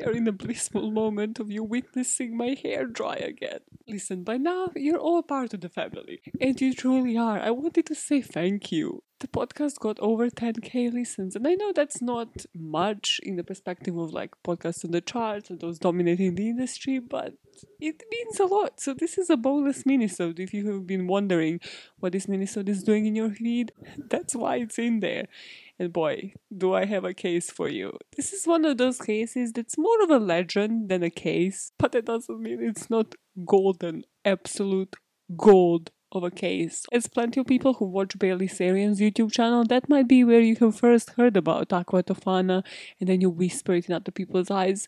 we 0.00 0.06
are 0.06 0.16
in 0.16 0.24
the 0.24 0.32
blissful 0.32 0.90
moment 0.90 1.38
of 1.40 1.50
you 1.50 1.62
witnessing 1.62 2.36
my 2.36 2.56
hair 2.62 2.86
dry 2.86 3.16
again. 3.16 3.60
Listen, 3.86 4.22
by 4.24 4.36
now 4.36 4.70
you're 4.74 4.98
all 4.98 5.22
part 5.22 5.52
of 5.52 5.60
the 5.60 5.68
family, 5.68 6.22
and 6.40 6.58
you 6.60 6.72
truly 6.72 7.16
are. 7.16 7.38
I 7.38 7.50
wanted 7.50 7.86
to 7.86 7.94
say 7.94 8.22
thank 8.22 8.72
you. 8.72 9.02
The 9.18 9.28
podcast 9.28 9.78
got 9.78 9.98
over 10.00 10.30
10k 10.30 10.92
listens, 10.92 11.36
and 11.36 11.46
I 11.46 11.54
know 11.54 11.72
that's 11.72 12.00
not 12.00 12.46
much 12.54 13.20
in 13.22 13.36
the 13.36 13.44
perspective 13.44 13.96
of 13.98 14.12
like 14.12 14.30
podcasts 14.42 14.84
on 14.84 14.92
the 14.92 15.02
charts 15.02 15.50
and 15.50 15.60
those 15.60 15.78
dominating 15.78 16.34
the 16.34 16.48
industry, 16.48 16.98
but 16.98 17.34
it 17.80 18.02
means 18.10 18.40
a 18.40 18.44
lot. 18.44 18.80
So 18.80 18.94
this 18.94 19.18
is 19.18 19.30
a 19.30 19.36
bonus 19.36 19.84
minisode. 19.84 20.38
If 20.38 20.52
you 20.54 20.70
have 20.72 20.86
been 20.86 21.06
wondering 21.06 21.60
what 21.98 22.12
this 22.12 22.26
minisode 22.26 22.68
is 22.68 22.82
doing 22.82 23.06
in 23.06 23.14
your 23.14 23.30
feed, 23.30 23.72
that's 24.08 24.34
why 24.34 24.56
it's 24.56 24.78
in 24.78 25.00
there. 25.00 25.28
And 25.78 25.92
boy, 25.92 26.34
do 26.56 26.74
I 26.74 26.84
have 26.84 27.04
a 27.04 27.14
case 27.14 27.50
for 27.50 27.68
you. 27.68 27.96
This 28.16 28.32
is 28.32 28.46
one 28.46 28.64
of 28.64 28.76
those 28.76 28.98
cases 28.98 29.52
that's 29.52 29.78
more 29.78 30.02
of 30.02 30.10
a 30.10 30.18
legend 30.18 30.88
than 30.90 31.02
a 31.02 31.10
case, 31.10 31.72
but 31.78 31.92
that 31.92 32.04
doesn't 32.04 32.40
mean 32.40 32.62
it's 32.62 32.90
not 32.90 33.14
golden, 33.46 34.04
absolute 34.24 34.96
gold 35.36 35.90
of 36.12 36.24
a 36.24 36.30
case. 36.30 36.86
As 36.92 37.06
plenty 37.06 37.40
of 37.40 37.46
people 37.46 37.74
who 37.74 37.84
watch 37.84 38.18
Bailey 38.18 38.48
Sarian's 38.48 39.00
YouTube 39.00 39.32
channel, 39.32 39.64
that 39.64 39.88
might 39.88 40.08
be 40.08 40.24
where 40.24 40.40
you 40.40 40.56
have 40.56 40.76
first 40.76 41.10
heard 41.10 41.36
about 41.36 41.72
Aqua 41.72 42.02
Tofana 42.02 42.64
and 42.98 43.08
then 43.08 43.20
you 43.20 43.30
whisper 43.30 43.74
it 43.74 43.88
in 43.88 43.94
other 43.94 44.10
people's 44.10 44.50
eyes. 44.50 44.86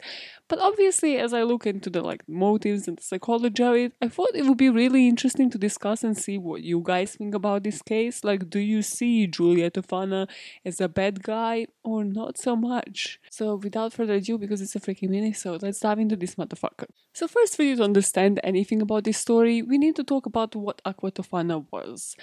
But 0.49 0.59
obviously, 0.61 1.17
as 1.17 1.33
I 1.33 1.45
look 1.45 1.67
into 1.67 1.89
the 1.89 2.03
like 2.03 2.29
motives 2.29 2.87
and 2.87 2.99
the 2.99 3.03
psychology 3.03 3.63
of 3.63 3.75
it, 3.75 3.93
I 4.03 4.09
thought 4.09 4.35
it 4.35 4.45
would 4.45 4.59
be 4.59 4.69
really 4.69 5.09
interesting 5.09 5.49
to 5.51 5.59
discuss 5.59 6.05
and 6.05 6.17
see 6.17 6.37
what 6.37 6.63
you 6.63 6.83
guys 6.85 7.15
think 7.15 7.35
about 7.35 7.63
this 7.63 7.81
case. 7.81 8.23
Like, 8.23 8.51
do 8.51 8.59
you 8.59 8.83
see 8.83 9.27
Giulia 9.27 9.71
Tofana 9.71 10.29
as 10.65 10.81
a 10.81 10.89
bad 10.89 11.23
guy 11.23 11.69
or 11.83 12.05
not 12.05 12.37
so 12.37 12.55
much? 12.55 13.19
So, 13.31 13.55
without 13.55 13.95
further 13.95 14.15
ado, 14.15 14.37
because 14.37 14.61
it's 14.61 14.77
a 14.77 14.81
freaking 14.81 15.09
mini, 15.09 15.33
so 15.33 15.59
let's 15.63 15.81
dive 15.81 15.99
into 15.99 16.17
this 16.17 16.35
motherfucker. 16.35 16.87
So, 17.15 17.29
first, 17.29 17.57
for 17.57 17.63
you 17.63 17.77
to 17.77 17.85
understand 17.85 18.41
anything 18.45 18.83
about 18.83 19.05
this 19.05 19.19
story, 19.19 19.63
we 19.63 19.79
need 19.79 19.97
to 19.97 20.05
talk 20.05 20.27
about 20.27 20.55
what 20.55 20.83
Aqua 20.85 21.12
Tofana 21.15 21.67
was 21.71 22.17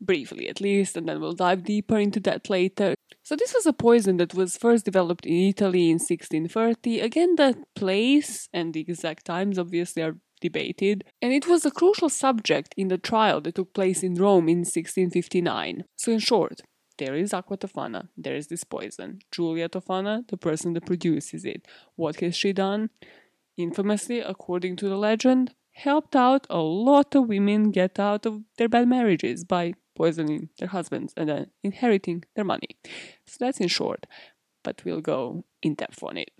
briefly 0.00 0.48
at 0.48 0.60
least, 0.60 0.96
and 0.96 1.08
then 1.08 1.20
we'll 1.20 1.32
dive 1.32 1.64
deeper 1.64 1.98
into 1.98 2.20
that 2.20 2.48
later. 2.48 2.94
So, 3.22 3.34
this 3.34 3.54
was 3.54 3.66
a 3.66 3.72
poison 3.72 4.18
that 4.18 4.34
was 4.34 4.56
first 4.56 4.84
developed 4.84 5.26
in 5.26 5.34
Italy 5.34 5.86
in 5.86 5.98
1630. 5.98 7.00
Again, 7.00 7.34
the 7.36 7.56
place 7.74 8.48
and 8.52 8.72
the 8.72 8.80
exact 8.80 9.26
times 9.26 9.58
obviously 9.58 10.02
are 10.02 10.16
debated, 10.40 11.04
and 11.20 11.32
it 11.32 11.46
was 11.46 11.64
a 11.64 11.70
crucial 11.70 12.08
subject 12.08 12.74
in 12.76 12.88
the 12.88 12.98
trial 12.98 13.40
that 13.40 13.56
took 13.56 13.74
place 13.74 14.02
in 14.02 14.14
Rome 14.14 14.48
in 14.48 14.58
1659. 14.58 15.84
So, 15.96 16.12
in 16.12 16.18
short, 16.18 16.60
there 16.98 17.14
is 17.14 17.34
aqua 17.34 17.58
tofana, 17.58 18.08
there 18.16 18.36
is 18.36 18.46
this 18.46 18.64
poison. 18.64 19.20
Giulia 19.30 19.68
Tofana, 19.68 20.26
the 20.28 20.36
person 20.36 20.72
that 20.74 20.86
produces 20.86 21.44
it. 21.44 21.66
What 21.94 22.20
has 22.20 22.34
she 22.34 22.52
done? 22.52 22.90
Infamously, 23.58 24.20
according 24.20 24.76
to 24.76 24.88
the 24.88 24.96
legend, 24.96 25.54
helped 25.76 26.16
out 26.16 26.46
a 26.48 26.58
lot 26.58 27.14
of 27.14 27.28
women 27.28 27.70
get 27.70 28.00
out 28.00 28.24
of 28.24 28.42
their 28.56 28.68
bad 28.68 28.88
marriages 28.88 29.44
by 29.44 29.74
poisoning 29.94 30.48
their 30.58 30.68
husbands 30.68 31.12
and 31.16 31.28
then 31.28 31.50
inheriting 31.62 32.24
their 32.34 32.44
money. 32.44 32.78
So 33.26 33.36
that's 33.40 33.60
in 33.60 33.68
short, 33.68 34.06
but 34.64 34.82
we'll 34.84 35.02
go 35.02 35.44
in 35.62 35.74
depth 35.74 36.02
on 36.02 36.16
it. 36.16 36.30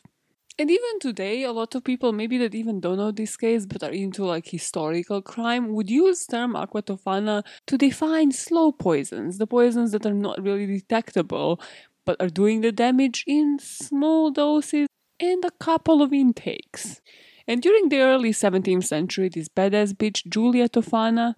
And 0.58 0.70
even 0.70 1.00
today, 1.00 1.42
a 1.42 1.52
lot 1.52 1.74
of 1.74 1.84
people, 1.84 2.12
maybe 2.12 2.38
that 2.38 2.54
even 2.54 2.80
don't 2.80 2.96
know 2.96 3.10
this 3.10 3.36
case 3.36 3.66
but 3.66 3.82
are 3.82 3.90
into 3.90 4.24
like 4.24 4.48
historical 4.48 5.20
crime, 5.20 5.74
would 5.74 5.90
use 5.90 6.24
term 6.24 6.56
aqua 6.56 6.82
tofana 6.82 7.44
to 7.66 7.76
define 7.76 8.32
slow 8.32 8.72
poisons, 8.72 9.36
the 9.36 9.46
poisons 9.46 9.92
that 9.92 10.06
are 10.06 10.14
not 10.14 10.42
really 10.42 10.66
detectable 10.66 11.60
but 12.06 12.16
are 12.20 12.30
doing 12.30 12.62
the 12.62 12.72
damage 12.72 13.22
in 13.26 13.58
small 13.58 14.30
doses 14.30 14.86
and 15.20 15.44
a 15.44 15.50
couple 15.50 16.00
of 16.00 16.14
intakes. 16.14 17.02
And 17.48 17.62
during 17.62 17.88
the 17.88 18.00
early 18.00 18.30
17th 18.30 18.84
century, 18.84 19.28
this 19.28 19.48
badass 19.48 19.94
bitch 19.94 20.26
Julia 20.28 20.68
Tofana 20.68 21.34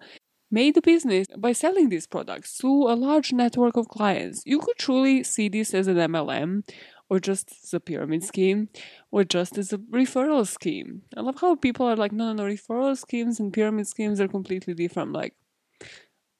made 0.51 0.75
a 0.77 0.81
business 0.81 1.27
by 1.37 1.51
selling 1.51 1.89
these 1.89 2.07
products 2.07 2.57
to 2.57 2.67
a 2.67 2.95
large 2.95 3.31
network 3.31 3.77
of 3.77 3.87
clients. 3.87 4.41
You 4.45 4.59
could 4.59 4.77
truly 4.77 5.23
see 5.23 5.47
this 5.47 5.73
as 5.73 5.87
an 5.87 5.97
MLM 5.97 6.63
or 7.09 7.19
just 7.19 7.51
as 7.63 7.73
a 7.73 7.79
pyramid 7.79 8.23
scheme 8.23 8.69
or 9.11 9.23
just 9.23 9.57
as 9.57 9.73
a 9.73 9.77
referral 9.77 10.47
scheme. 10.47 11.03
I 11.15 11.21
love 11.21 11.39
how 11.41 11.55
people 11.55 11.87
are 11.87 11.95
like, 11.95 12.11
no, 12.11 12.33
no, 12.33 12.43
no, 12.43 12.51
referral 12.51 12.97
schemes 12.97 13.39
and 13.39 13.53
pyramid 13.53 13.87
schemes 13.87 14.19
are 14.19 14.27
completely 14.27 14.73
different. 14.73 15.13
Like, 15.13 15.33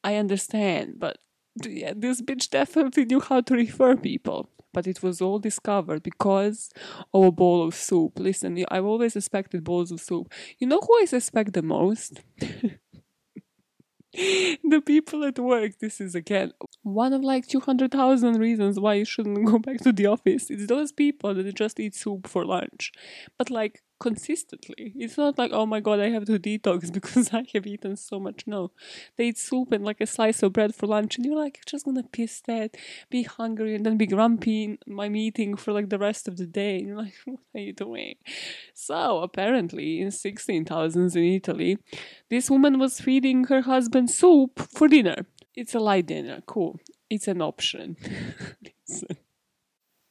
I 0.04 0.16
understand, 0.16 0.96
but 0.98 1.18
yeah, 1.64 1.94
this 1.96 2.22
bitch 2.22 2.50
definitely 2.50 3.06
knew 3.06 3.20
how 3.20 3.42
to 3.42 3.54
refer 3.54 3.96
people. 3.96 4.50
But 4.74 4.88
it 4.88 5.02
was 5.02 5.22
all 5.22 5.40
discovered 5.40 6.04
because 6.04 6.70
of 7.14 7.24
a 7.24 7.32
bowl 7.32 7.68
of 7.68 7.74
soup. 7.74 8.20
Listen, 8.20 8.64
I've 8.70 8.86
always 8.86 9.14
suspected 9.14 9.64
bowls 9.64 9.92
of 9.92 10.00
soup. 10.00 10.32
You 10.60 10.68
know 10.68 10.80
who 10.80 11.02
I 11.02 11.06
suspect 11.06 11.54
the 11.54 11.64
most? 11.64 12.22
the 14.14 14.82
people 14.84 15.24
at 15.24 15.38
work 15.38 15.78
this 15.80 16.02
is 16.02 16.16
again 16.16 16.52
one 16.82 17.14
of 17.14 17.24
like 17.24 17.48
200,000 17.48 18.40
reasons 18.40 18.80
why 18.80 18.96
you 18.96 19.06
shouldn't 19.06 19.46
go 19.52 19.60
back 19.60 19.78
to 19.78 19.92
the 19.92 20.08
office 20.08 20.50
it's 20.50 20.66
those 20.66 20.92
people 20.92 21.34
that 21.36 21.56
just 21.56 21.80
eat 21.80 21.94
soup 21.94 22.28
for 22.28 22.44
lunch 22.44 22.92
but 23.38 23.52
like 23.52 23.84
consistently. 24.00 24.94
It's 24.96 25.18
not 25.18 25.38
like 25.38 25.52
oh 25.54 25.66
my 25.66 25.80
god 25.80 26.00
i 26.00 26.10
have 26.10 26.26
to 26.26 26.40
detox 26.40 26.92
because 26.98 27.34
i 27.34 27.46
have 27.54 27.68
eaten 27.68 27.96
so 27.96 28.20
much. 28.20 28.46
No. 28.48 28.72
They 29.18 29.28
eat 29.28 29.38
soup 29.38 29.72
and 29.72 29.84
like 29.84 30.02
a 30.02 30.08
slice 30.08 30.42
of 30.44 30.54
bread 30.54 30.76
for 30.76 30.88
lunch 30.88 31.18
and 31.18 31.26
you're 31.26 31.38
like 31.38 31.60
just 31.66 31.86
gonna 31.86 32.04
piss 32.04 32.42
that 32.48 32.76
be 33.10 33.24
hungry 33.24 33.76
and 33.76 33.86
then 33.86 33.98
be 33.98 34.08
grumpy 34.08 34.64
in 34.64 34.78
my 34.88 35.10
meeting 35.10 35.56
for 35.56 35.72
like 35.72 35.90
the 35.90 36.00
rest 36.00 36.28
of 36.28 36.38
the 36.38 36.46
day. 36.46 36.80
And 36.80 36.88
you're 36.88 36.98
like 36.98 37.16
what 37.26 37.40
are 37.56 37.60
you 37.60 37.74
doing? 37.74 38.16
So 38.74 39.22
apparently 39.22 40.02
in 40.02 40.10
16,000s 40.10 41.16
in 41.16 41.24
italy 41.24 41.78
this 42.30 42.50
woman 42.50 42.80
was 42.80 43.00
feeding 43.00 43.46
her 43.46 43.62
husband 43.62 44.10
soup 44.10 44.60
for 44.60 44.88
dinner. 44.88 45.26
It's 45.56 45.76
a 45.76 45.80
light 45.80 46.06
dinner, 46.06 46.42
cool. 46.46 46.80
It's 47.10 47.28
an 47.28 47.42
option. 47.42 47.98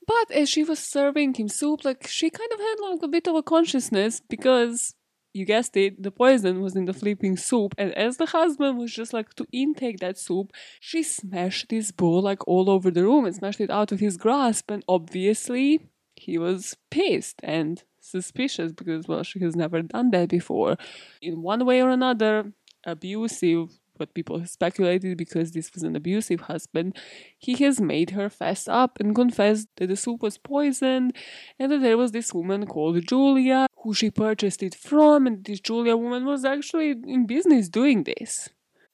but 0.08 0.30
as 0.30 0.48
she 0.48 0.64
was 0.64 0.78
serving 0.78 1.34
him 1.34 1.48
soup, 1.48 1.84
like 1.84 2.06
she 2.08 2.30
kind 2.30 2.50
of 2.52 2.58
had 2.58 2.76
like 2.80 3.02
a 3.02 3.08
bit 3.08 3.28
of 3.28 3.36
a 3.36 3.42
consciousness 3.42 4.22
because 4.28 4.94
you 5.34 5.44
guessed 5.44 5.76
it, 5.76 6.02
the 6.02 6.10
poison 6.10 6.62
was 6.62 6.74
in 6.74 6.86
the 6.86 6.94
flipping 6.94 7.36
soup, 7.36 7.74
and 7.76 7.92
as 7.92 8.16
the 8.16 8.26
husband 8.26 8.78
was 8.78 8.92
just 8.92 9.12
like 9.12 9.34
to 9.34 9.46
intake 9.52 9.98
that 10.00 10.19
soup, 10.19 10.50
she 10.80 11.02
smashed 11.02 11.69
this 11.69 11.92
bowl 11.92 12.22
like 12.22 12.48
all 12.48 12.70
over 12.70 12.91
the 12.91 13.04
room 13.04 13.26
and 13.26 13.36
smashed 13.36 13.60
it 13.60 13.70
out 13.70 13.92
of 13.92 14.00
his 14.00 14.16
grasp, 14.16 14.70
and 14.70 14.82
obviously 14.88 15.91
he 16.16 16.38
was 16.38 16.75
pissed 16.90 17.40
and 17.42 17.84
suspicious 18.00 18.72
because, 18.72 19.06
well, 19.06 19.22
she 19.22 19.38
has 19.40 19.54
never 19.54 19.82
done 19.82 20.10
that 20.10 20.30
before. 20.30 20.76
In 21.20 21.42
one 21.42 21.66
way 21.66 21.82
or 21.82 21.90
another, 21.90 22.52
abusive, 22.84 23.77
what 23.98 24.14
people 24.14 24.44
speculated 24.47 25.16
because 25.16 25.53
this 25.53 25.72
was 25.75 25.82
an 25.82 25.97
abusive 25.97 26.42
husband, 26.42 26.97
he 27.38 27.54
has 27.64 27.81
made 27.81 28.10
her 28.10 28.31
fess 28.31 28.69
up 28.69 28.98
and 29.00 29.14
confess 29.14 29.66
that 29.76 29.88
the 29.88 29.97
soup 29.97 30.22
was 30.22 30.38
poisoned 30.38 31.14
and 31.59 31.72
that 31.72 31.82
there 31.82 31.98
was 31.98 32.12
this 32.12 32.32
woman 32.32 32.66
called 32.66 33.06
Julia 33.06 33.66
who 33.82 33.94
she 33.94 34.10
purchased 34.10 34.62
it 34.62 34.75
from, 34.75 35.26
and 35.26 35.44
this 35.44 35.60
Julia 35.60 35.97
woman 35.97 36.25
was 36.25 36.44
actually 36.44 36.91
in 36.91 37.26
business 37.26 37.69
doing 37.69 38.04
this. 38.04 38.48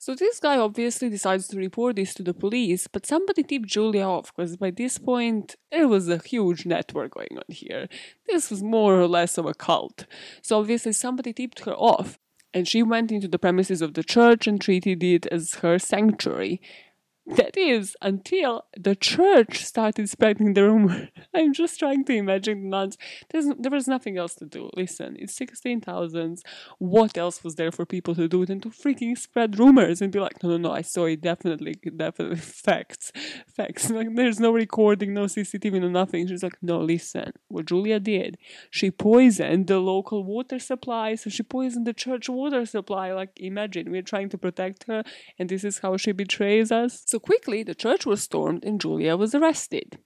So 0.05 0.15
this 0.15 0.39
guy 0.39 0.59
obviously 0.59 1.09
decides 1.09 1.49
to 1.49 1.57
report 1.57 1.97
this 1.97 2.13
to 2.15 2.23
the 2.23 2.35
police, 2.35 2.87
but 2.87 3.07
somebody 3.07 3.43
tipped 3.43 3.69
Julia 3.69 4.03
off 4.03 4.37
because 4.37 4.55
by 4.59 4.71
this 4.71 4.99
point 4.99 5.57
there 5.73 5.89
was 5.89 6.11
a 6.11 6.19
huge 6.19 6.67
network 6.67 7.15
going 7.15 7.39
on 7.39 7.45
here. 7.49 7.89
This 8.27 8.51
was 8.51 8.63
more 8.63 9.01
or 9.01 9.09
less 9.09 9.39
of 9.39 9.47
a 9.47 9.55
cult. 9.55 10.05
So 10.43 10.59
obviously 10.59 10.93
somebody 10.93 11.33
tipped 11.33 11.61
her 11.61 11.73
off, 11.73 12.19
and 12.55 12.69
she 12.69 12.83
went 12.83 13.13
into 13.13 13.29
the 13.29 13.39
premises 13.39 13.83
of 13.83 13.95
the 13.95 14.05
church 14.05 14.47
and 14.47 14.61
treated 14.61 15.03
it 15.03 15.27
as 15.27 15.57
her 15.57 15.79
sanctuary. 15.79 16.61
That 17.27 17.57
is, 17.57 17.97
until 18.03 18.67
the 18.77 18.95
church 18.95 19.65
started 19.65 20.11
spreading 20.11 20.53
the 20.53 20.65
rumor. 20.65 21.09
I'm 21.35 21.55
just 21.55 21.79
trying 21.79 22.05
to 22.05 22.13
imagine 22.13 22.65
the 22.65 22.69
nuns. 22.69 22.99
There's, 23.31 23.47
there 23.59 23.71
was 23.71 23.89
nothing 23.89 24.19
else 24.19 24.35
to 24.37 24.45
do. 24.45 24.69
Listen, 24.77 25.17
it's 25.19 25.39
16,000s. 25.39 26.41
What 26.79 27.17
else 27.17 27.43
was 27.43 27.55
there 27.55 27.73
for 27.73 27.87
people 27.87 28.15
to 28.17 28.29
do 28.29 28.45
than 28.45 28.61
to 28.61 28.69
freaking 28.69 29.17
spread 29.17 29.59
rumors 29.59 30.03
and 30.03 30.13
be 30.13 30.21
like, 30.21 30.43
no, 30.43 30.51
no, 30.51 30.57
no, 30.59 30.73
I 30.73 30.83
saw 30.83 31.07
it 31.07 31.23
definitely, 31.23 31.77
definitely, 31.97 32.37
facts, 32.67 33.11
facts. 33.57 33.89
Like, 33.89 34.15
there's 34.15 34.39
no 34.39 34.53
recording, 34.53 35.15
no 35.15 35.25
CCTV, 35.25 35.81
no 35.81 35.89
nothing. 35.89 36.27
She's 36.27 36.43
like, 36.43 36.59
no, 36.61 36.79
listen, 36.79 37.33
what 37.49 37.65
Giulia 37.65 38.01
did, 38.01 38.37
she 38.71 38.91
poisoned 38.91 39.69
the 39.69 39.79
local 39.79 40.25
water 40.25 40.59
supply, 40.59 41.15
so 41.15 41.31
she 41.31 41.43
poisoned 41.43 41.87
the 41.87 41.95
church 41.95 42.29
water 42.29 42.67
supply. 42.67 43.15
Like, 43.15 43.31
imagine, 43.37 43.91
we're 43.91 44.03
trying 44.03 44.29
to 44.29 44.37
protect 44.37 44.85
her, 44.89 45.05
and 45.39 45.49
this 45.49 45.65
is 45.65 45.79
how 45.79 45.97
she 45.97 46.13
betrays 46.13 46.71
us. 46.71 47.03
So 47.15 47.21
quickly, 47.21 47.63
the 47.63 47.77
church 47.77 48.05
was 48.05 48.25
stormed 48.25 48.65
and 48.65 48.81
Julia 48.81 49.17
was 49.17 49.37
arrested. 49.37 50.01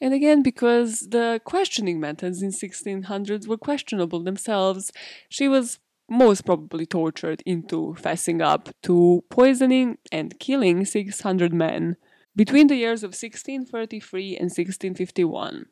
And 0.00 0.14
again, 0.14 0.40
because 0.40 1.00
the 1.00 1.40
questioning 1.44 1.98
methods 1.98 2.42
in 2.42 2.50
1600s 2.50 3.48
were 3.48 3.56
questionable 3.56 4.22
themselves, 4.22 4.92
she 5.28 5.48
was 5.48 5.80
most 6.08 6.46
probably 6.46 6.86
tortured 6.86 7.42
into 7.44 7.96
fessing 7.98 8.40
up 8.40 8.68
to 8.84 9.24
poisoning 9.30 9.98
and 10.12 10.38
killing 10.38 10.84
600 10.84 11.52
men 11.52 11.96
between 12.36 12.68
the 12.68 12.76
years 12.76 13.02
of 13.02 13.08
1633 13.08 14.36
and 14.36 14.44
1651. 14.44 15.66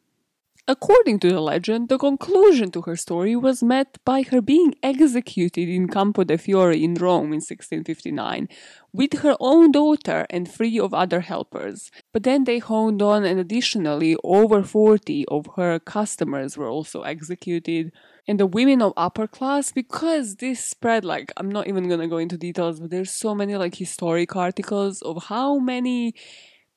According 0.68 1.18
to 1.20 1.28
the 1.28 1.40
legend, 1.40 1.88
the 1.88 1.98
conclusion 1.98 2.70
to 2.70 2.82
her 2.82 2.94
story 2.94 3.34
was 3.34 3.64
met 3.64 3.98
by 4.04 4.22
her 4.22 4.40
being 4.40 4.76
executed 4.80 5.68
in 5.68 5.88
Campo 5.88 6.22
de' 6.22 6.38
Fiori 6.38 6.84
in 6.84 6.94
Rome 6.94 7.32
in 7.32 7.42
1659 7.42 8.46
with 8.92 9.14
her 9.24 9.36
own 9.40 9.72
daughter 9.72 10.24
and 10.30 10.48
three 10.48 10.78
of 10.78 10.94
other 10.94 11.18
helpers. 11.18 11.90
But 12.12 12.22
then 12.22 12.44
they 12.44 12.60
honed 12.60 13.02
on, 13.02 13.24
and 13.24 13.40
additionally, 13.40 14.16
over 14.22 14.62
40 14.62 15.26
of 15.26 15.48
her 15.56 15.80
customers 15.80 16.56
were 16.56 16.68
also 16.68 17.02
executed. 17.02 17.90
And 18.28 18.38
the 18.38 18.46
women 18.46 18.82
of 18.82 18.92
upper 18.96 19.26
class, 19.26 19.72
because 19.72 20.36
this 20.36 20.64
spread, 20.64 21.04
like, 21.04 21.32
I'm 21.36 21.50
not 21.50 21.66
even 21.66 21.88
gonna 21.88 22.06
go 22.06 22.18
into 22.18 22.38
details, 22.38 22.78
but 22.78 22.90
there's 22.90 23.10
so 23.10 23.34
many, 23.34 23.56
like, 23.56 23.74
historic 23.74 24.36
articles 24.36 25.02
of 25.02 25.24
how 25.24 25.58
many 25.58 26.14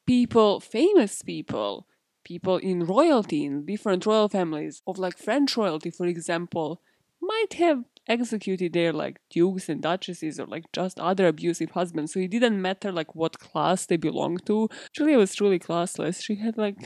people, 0.07 0.59
famous 0.59 1.21
people, 1.21 1.85
people 2.25 2.57
in 2.57 2.85
royalty, 2.85 3.45
in 3.45 3.65
different 3.65 4.05
royal 4.05 4.27
families, 4.27 4.81
of 4.85 4.97
like 4.97 5.17
French 5.17 5.55
royalty, 5.55 5.89
for 5.89 6.05
example, 6.05 6.81
might 7.21 7.53
have 7.53 7.85
executed 8.07 8.73
their 8.73 8.91
like 8.91 9.19
dukes 9.29 9.69
and 9.69 9.81
duchesses 9.81 10.39
or 10.39 10.45
like 10.45 10.65
just 10.73 10.99
other 10.99 11.27
abusive 11.27 11.71
husbands. 11.71 12.13
So 12.13 12.19
it 12.19 12.31
didn't 12.31 12.61
matter 12.61 12.91
like 12.91 13.15
what 13.15 13.39
class 13.39 13.85
they 13.85 13.97
belonged 13.97 14.45
to. 14.47 14.69
Julia 14.91 15.17
was 15.17 15.33
truly 15.33 15.59
classless. 15.59 16.21
She 16.21 16.35
had 16.35 16.57
like 16.57 16.77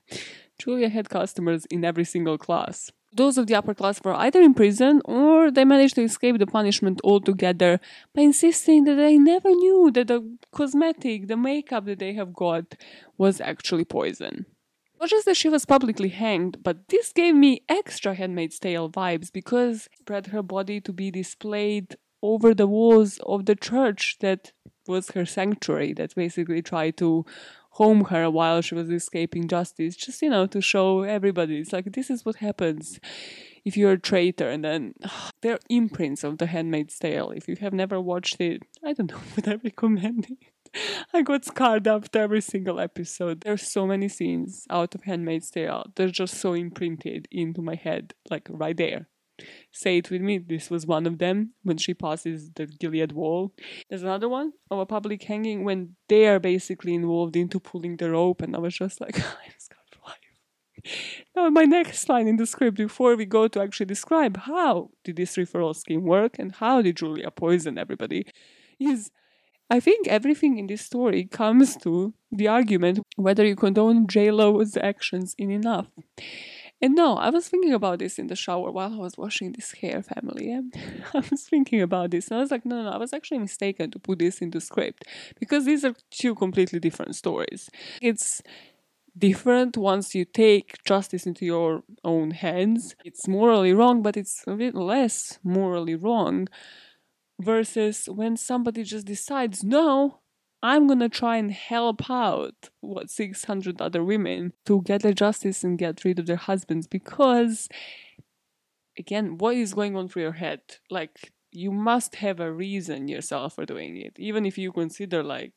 Julia 0.58 0.88
had 0.88 1.08
customers 1.08 1.66
in 1.66 1.84
every 1.84 2.04
single 2.04 2.38
class. 2.38 2.90
Those 3.14 3.36
of 3.36 3.46
the 3.46 3.54
upper 3.54 3.74
class 3.74 4.00
were 4.02 4.14
either 4.14 4.40
in 4.40 4.54
prison 4.54 5.02
or 5.04 5.50
they 5.50 5.66
managed 5.66 5.96
to 5.96 6.02
escape 6.02 6.38
the 6.38 6.46
punishment 6.46 6.98
altogether 7.04 7.78
by 8.14 8.22
insisting 8.22 8.84
that 8.84 8.94
they 8.94 9.18
never 9.18 9.50
knew 9.50 9.90
that 9.92 10.08
the 10.08 10.38
cosmetic, 10.50 11.28
the 11.28 11.36
makeup 11.36 11.84
that 11.84 11.98
they 11.98 12.14
have 12.14 12.32
got 12.32 12.74
was 13.18 13.38
actually 13.40 13.84
poison. 13.84 14.46
Not 15.02 15.10
just 15.10 15.24
that 15.24 15.36
she 15.36 15.48
was 15.48 15.64
publicly 15.64 16.10
hanged, 16.10 16.62
but 16.62 16.86
this 16.86 17.12
gave 17.12 17.34
me 17.34 17.64
extra 17.68 18.14
Handmaid's 18.14 18.60
Tale 18.60 18.88
vibes 18.88 19.32
because 19.32 19.88
spread 19.98 20.28
her 20.28 20.44
body 20.44 20.80
to 20.80 20.92
be 20.92 21.10
displayed 21.10 21.96
over 22.22 22.54
the 22.54 22.68
walls 22.68 23.18
of 23.26 23.46
the 23.46 23.56
church 23.56 24.18
that 24.20 24.52
was 24.86 25.10
her 25.10 25.26
sanctuary, 25.26 25.92
that 25.94 26.14
basically 26.14 26.62
tried 26.62 26.96
to 26.98 27.26
home 27.70 28.04
her 28.04 28.30
while 28.30 28.60
she 28.60 28.76
was 28.76 28.88
escaping 28.90 29.48
justice, 29.48 29.96
just 29.96 30.22
you 30.22 30.30
know, 30.30 30.46
to 30.46 30.60
show 30.60 31.02
everybody. 31.02 31.58
It's 31.58 31.72
like 31.72 31.90
this 31.94 32.08
is 32.08 32.24
what 32.24 32.36
happens 32.36 33.00
if 33.64 33.76
you're 33.76 33.92
a 33.92 33.98
traitor, 33.98 34.48
and 34.48 34.64
then 34.64 34.94
there 35.42 35.54
are 35.54 35.60
imprints 35.68 36.22
of 36.22 36.38
The 36.38 36.46
Handmaid's 36.46 36.96
Tale. 37.00 37.32
If 37.32 37.48
you 37.48 37.56
have 37.56 37.72
never 37.72 38.00
watched 38.00 38.40
it, 38.40 38.62
I 38.84 38.92
don't 38.92 39.10
know, 39.10 39.20
would 39.34 39.48
I 39.48 39.58
recommend 39.64 40.28
it? 40.30 40.51
I 41.12 41.22
got 41.22 41.44
scarred 41.44 41.86
after 41.86 42.20
every 42.20 42.40
single 42.40 42.80
episode. 42.80 43.42
There's 43.42 43.70
so 43.70 43.86
many 43.86 44.08
scenes 44.08 44.66
out 44.70 44.94
of 44.94 45.04
Handmaid's 45.04 45.50
Tale. 45.50 45.86
They're 45.94 46.08
just 46.08 46.34
so 46.34 46.54
imprinted 46.54 47.28
into 47.30 47.62
my 47.62 47.74
head, 47.74 48.14
like 48.30 48.48
right 48.50 48.76
there. 48.76 49.08
Say 49.72 49.98
it 49.98 50.10
with 50.10 50.20
me. 50.20 50.38
This 50.38 50.70
was 50.70 50.86
one 50.86 51.06
of 51.06 51.18
them 51.18 51.52
when 51.62 51.76
she 51.76 51.94
passes 51.94 52.50
the 52.54 52.66
Gilead 52.66 53.12
wall. 53.12 53.52
There's 53.88 54.02
another 54.02 54.28
one 54.28 54.52
of 54.70 54.78
a 54.78 54.86
public 54.86 55.22
hanging 55.24 55.64
when 55.64 55.96
they 56.08 56.26
are 56.28 56.38
basically 56.38 56.94
involved 56.94 57.36
into 57.36 57.58
pulling 57.58 57.96
the 57.96 58.10
rope, 58.10 58.42
and 58.42 58.54
I 58.54 58.58
was 58.58 58.76
just 58.76 59.00
like, 59.00 59.16
I'm 59.18 59.52
scarred 59.58 59.80
for 59.90 60.00
life. 60.06 60.94
Now, 61.34 61.48
my 61.48 61.64
next 61.64 62.08
line 62.08 62.28
in 62.28 62.36
the 62.36 62.46
script, 62.46 62.76
before 62.76 63.16
we 63.16 63.24
go 63.24 63.48
to 63.48 63.60
actually 63.60 63.86
describe 63.86 64.36
how 64.36 64.90
did 65.02 65.16
this 65.16 65.36
referral 65.36 65.74
scheme 65.74 66.02
work 66.02 66.38
and 66.38 66.52
how 66.52 66.82
did 66.82 66.96
Julia 66.96 67.30
poison 67.30 67.78
everybody, 67.78 68.26
is 68.78 69.10
I 69.72 69.80
think 69.80 70.06
everything 70.06 70.58
in 70.58 70.66
this 70.66 70.82
story 70.82 71.24
comes 71.24 71.78
to 71.78 72.12
the 72.30 72.46
argument 72.46 73.00
whether 73.16 73.42
you 73.42 73.56
condone 73.56 74.06
JLo's 74.06 74.76
actions 74.76 75.34
in 75.38 75.50
enough. 75.50 75.86
And 76.82 76.94
no, 76.94 77.16
I 77.16 77.30
was 77.30 77.48
thinking 77.48 77.72
about 77.72 78.00
this 78.00 78.18
in 78.18 78.26
the 78.26 78.36
shower 78.36 78.70
while 78.70 78.92
I 78.92 78.98
was 78.98 79.16
washing 79.16 79.52
this 79.52 79.72
hair, 79.72 80.02
family. 80.02 80.52
Eh? 80.52 80.60
I 81.14 81.22
was 81.30 81.44
thinking 81.44 81.80
about 81.80 82.10
this, 82.10 82.28
and 82.28 82.36
I 82.36 82.40
was 82.42 82.50
like, 82.50 82.66
no, 82.66 82.76
no, 82.76 82.90
no, 82.90 82.90
I 82.90 82.98
was 82.98 83.14
actually 83.14 83.38
mistaken 83.38 83.90
to 83.92 83.98
put 83.98 84.18
this 84.18 84.42
into 84.42 84.60
script 84.60 85.04
because 85.40 85.64
these 85.64 85.86
are 85.86 85.94
two 86.10 86.34
completely 86.34 86.78
different 86.78 87.16
stories. 87.16 87.70
It's 88.02 88.42
different 89.16 89.78
once 89.78 90.14
you 90.14 90.26
take 90.26 90.84
justice 90.84 91.24
into 91.24 91.46
your 91.46 91.82
own 92.04 92.32
hands. 92.32 92.94
It's 93.06 93.26
morally 93.26 93.72
wrong, 93.72 94.02
but 94.02 94.18
it's 94.18 94.44
a 94.46 94.54
bit 94.54 94.74
less 94.74 95.38
morally 95.42 95.94
wrong 95.94 96.48
versus 97.42 98.08
when 98.08 98.36
somebody 98.36 98.84
just 98.84 99.06
decides, 99.06 99.62
no, 99.62 100.20
I'm 100.62 100.86
gonna 100.86 101.08
try 101.08 101.36
and 101.36 101.50
help 101.50 102.08
out 102.08 102.70
what 102.80 103.10
600 103.10 103.80
other 103.80 104.04
women 104.04 104.52
to 104.66 104.82
get 104.82 105.02
their 105.02 105.12
justice 105.12 105.64
and 105.64 105.78
get 105.78 106.04
rid 106.04 106.18
of 106.18 106.26
their 106.26 106.36
husbands 106.36 106.86
because, 106.86 107.68
again, 108.98 109.38
what 109.38 109.56
is 109.56 109.74
going 109.74 109.96
on 109.96 110.08
through 110.08 110.22
your 110.22 110.32
head? 110.32 110.60
Like, 110.88 111.32
you 111.50 111.72
must 111.72 112.16
have 112.16 112.40
a 112.40 112.52
reason 112.52 113.08
yourself 113.08 113.56
for 113.56 113.66
doing 113.66 113.96
it, 113.96 114.16
even 114.18 114.46
if 114.46 114.56
you 114.56 114.72
consider, 114.72 115.22
like, 115.22 115.52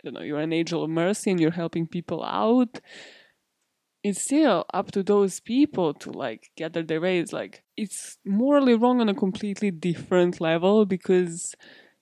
don't 0.04 0.14
know, 0.14 0.22
you're 0.22 0.40
an 0.40 0.52
angel 0.52 0.82
of 0.82 0.90
mercy 0.90 1.30
and 1.30 1.40
you're 1.40 1.50
helping 1.50 1.86
people 1.86 2.24
out 2.24 2.80
it's 4.04 4.22
still 4.22 4.64
up 4.72 4.90
to 4.92 5.02
those 5.02 5.40
people 5.40 5.94
to 5.94 6.10
like 6.10 6.50
gather 6.56 6.82
their 6.82 7.00
ways. 7.00 7.32
Like 7.32 7.64
it's 7.76 8.18
morally 8.24 8.74
wrong 8.74 9.00
on 9.00 9.08
a 9.08 9.14
completely 9.14 9.70
different 9.70 10.40
level 10.40 10.86
because 10.86 11.54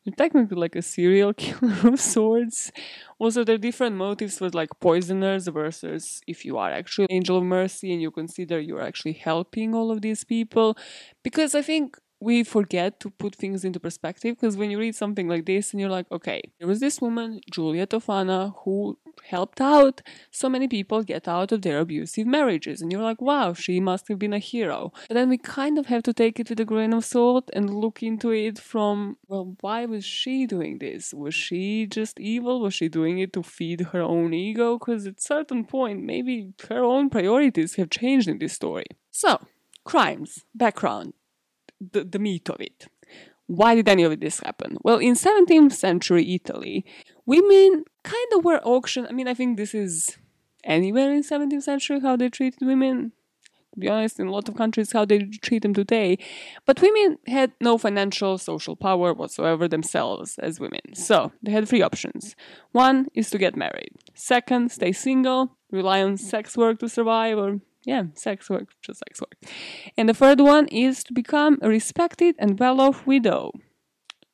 you're 0.05 0.15
technically 0.15 0.57
like 0.57 0.77
a 0.77 0.83
serial 0.83 1.35
killer 1.37 1.93
of 1.93 2.01
sorts. 2.01 2.71
Also, 3.19 3.43
there 3.45 3.57
are 3.57 3.59
different 3.59 3.97
motives 3.97 4.41
with 4.41 4.55
like 4.55 4.69
poisoners 4.81 5.49
versus 5.49 6.21
if 6.27 6.45
you 6.45 6.59
are 6.59 6.71
actually 6.71 7.09
angel 7.11 7.39
of 7.39 7.45
mercy 7.45 7.93
and 7.93 8.01
you 8.01 8.11
consider 8.11 8.61
you're 8.61 8.83
actually 8.83 9.15
helping 9.15 9.75
all 9.75 9.91
of 9.91 10.03
these 10.03 10.23
people. 10.23 10.77
Because 11.25 11.55
I 11.55 11.63
think 11.63 11.97
we 12.21 12.43
forget 12.45 12.99
to 13.01 13.11
put 13.11 13.35
things 13.35 13.65
into 13.65 13.79
perspective 13.79 14.37
because 14.37 14.57
when 14.57 14.71
you 14.71 14.79
read 14.79 14.95
something 14.95 15.29
like 15.29 15.45
this 15.47 15.73
and 15.73 15.81
you're 15.81 15.91
like, 15.91 16.11
okay, 16.11 16.41
there 16.59 16.69
was 16.69 16.81
this 16.81 17.01
woman, 17.01 17.41
Julia 17.51 17.87
Tofana, 17.87 18.55
who 18.65 18.99
helped 19.25 19.61
out 19.61 20.03
so 20.31 20.49
many 20.49 20.69
people 20.69 21.03
get 21.03 21.29
out 21.29 21.53
of 21.53 21.63
their 21.63 21.79
abusive 21.81 22.27
marriages. 22.27 22.81
And 22.81 22.91
you're 22.93 23.03
like, 23.03 23.21
wow, 23.21 23.53
she 23.53 23.81
must 23.81 24.09
have 24.09 24.19
been 24.19 24.33
a 24.33 24.39
hero. 24.39 24.93
But 25.09 25.15
then 25.15 25.29
we 25.29 25.39
kind 25.39 25.79
of 25.79 25.87
have 25.87 26.03
to 26.05 26.13
take 26.13 26.41
it 26.41 26.49
with 26.49 26.61
a 26.61 26.65
grain 26.65 26.93
of 26.93 27.05
salt 27.05 27.51
and 27.53 27.75
look 27.75 28.03
into 28.03 28.31
it 28.31 28.59
from, 28.59 29.17
well, 29.29 29.57
why 29.61 29.87
was 29.87 30.05
she 30.05 30.47
doing 30.47 30.79
this? 30.79 31.13
Was 31.13 31.35
she 31.35 31.87
just 31.87 32.21
evil? 32.21 32.61
Was 32.61 32.75
she 32.75 32.89
doing 32.89 33.19
it 33.19 33.33
to 33.35 33.43
feed 33.43 33.81
her 33.93 34.01
own 34.03 34.33
ego? 34.33 34.79
Because 34.79 35.07
at 35.07 35.21
certain 35.21 35.65
point, 35.65 36.03
maybe 36.03 36.53
her 36.69 36.83
own 36.85 37.11
priorities 37.11 37.75
have 37.77 37.91
changed 37.91 38.29
in 38.29 38.39
this 38.39 38.53
story. 38.53 38.87
So, 39.11 39.41
crimes, 39.85 40.45
background, 40.55 41.15
the, 41.81 42.05
the 42.05 42.19
meat 42.19 42.49
of 42.49 42.61
it. 42.61 42.87
Why 43.47 43.75
did 43.77 43.89
any 43.89 44.03
of 44.03 44.19
this 44.19 44.41
happen? 44.41 44.77
Well, 44.83 44.99
in 44.99 45.15
17th 45.15 45.73
century 45.73 46.35
Italy, 46.35 46.85
women 47.27 47.85
kind 48.03 48.33
of 48.35 48.45
were 48.45 48.61
auctioned. 48.65 49.07
I 49.09 49.13
mean, 49.13 49.29
I 49.29 49.35
think 49.35 49.57
this 49.57 49.75
is 49.75 50.17
anywhere 50.65 51.13
in 51.13 51.23
17th 51.23 51.63
century 51.63 52.01
how 52.01 52.17
they 52.17 52.29
treated 52.29 52.67
women. 52.67 53.13
To 53.75 53.81
be 53.81 53.89
honest, 53.89 54.19
in 54.19 54.27
a 54.27 54.33
lot 54.33 54.49
of 54.49 54.57
countries, 54.57 54.93
how 54.93 55.05
they 55.05 55.19
treat 55.43 55.63
them 55.63 55.75
today. 55.75 56.19
But 56.65 56.81
women 56.81 57.19
had 57.27 57.53
no 57.61 57.77
financial, 57.77 58.39
social 58.39 58.75
power 58.75 59.13
whatsoever 59.13 59.69
themselves 59.69 60.39
as 60.39 60.59
women. 60.59 60.95
So 60.95 61.33
they 61.43 61.53
had 61.53 61.69
three 61.69 61.83
options. 61.83 62.35
One 62.73 63.09
is 63.15 63.29
to 63.31 63.39
get 63.39 63.55
married. 63.55 63.91
Second, 64.15 64.73
stay 64.73 64.93
single, 64.93 65.59
rely 65.71 66.03
on 66.03 66.17
sex 66.17 66.57
work 66.57 66.79
to 66.79 66.89
survive, 66.89 67.37
or 67.37 67.61
yeah, 67.87 68.03
sex 68.15 68.51
work, 68.51 68.69
just 68.83 68.99
sex 68.99 69.21
work. 69.21 69.37
And 69.97 70.09
the 70.09 70.15
third 70.15 70.41
one 70.41 70.67
is 70.69 71.05
to 71.05 71.15
become 71.15 71.59
a 71.63 71.69
respected 71.69 72.35
and 72.39 72.59
well 72.59 72.81
off 72.81 73.07
widow, 73.07 73.53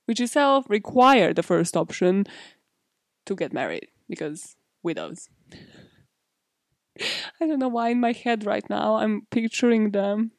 which 0.07 0.21
itself 0.21 0.65
required 0.69 1.37
the 1.37 1.43
first 1.43 1.77
option 1.77 2.25
to 3.27 3.37
get 3.37 3.53
married 3.53 3.89
because 4.09 4.57
widows. 4.83 5.29
I 7.41 7.47
don't 7.47 7.59
know 7.59 7.69
why 7.69 7.91
in 7.91 8.01
my 8.01 8.13
head 8.13 8.45
right 8.45 8.69
now 8.69 8.97
I'm 8.97 9.27
picturing 9.31 9.91
them. 9.93 10.33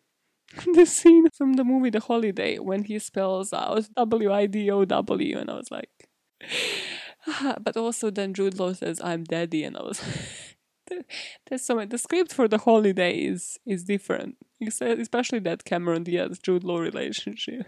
the 0.74 0.86
scene 0.86 1.29
from 1.32 1.53
the 1.53 1.63
movie 1.63 1.89
The 1.89 2.00
Holiday 2.00 2.60
when 2.60 2.84
he 2.84 3.00
spells 3.00 3.53
out 3.53 3.89
W 3.96 4.32
I 4.32 4.46
D 4.46 4.70
O 4.70 4.86
W, 4.86 5.38
and 5.38 5.50
I 5.50 5.55
was 5.55 5.72
like, 5.72 5.89
but 7.60 7.75
also 7.77 8.12
then 8.12 8.34
Jude 8.34 8.60
Law 8.60 8.74
says 8.74 9.01
I'm 9.03 9.24
daddy, 9.24 9.63
and 9.63 9.75
I 9.77 9.82
was 9.82 10.01
there's 11.48 11.66
so 11.66 11.75
many. 11.75 11.88
The 11.88 11.98
script 11.98 12.34
for 12.34 12.48
the 12.48 12.58
holiday 12.58 13.18
is 13.18 13.60
is 13.66 13.84
different, 13.84 14.38
uh, 14.62 14.86
especially 14.86 15.40
that 15.40 15.66
Cameron 15.66 16.04
Diaz 16.04 16.40
Jude 16.40 16.63
Law 16.63 16.80
relationship. 16.80 17.66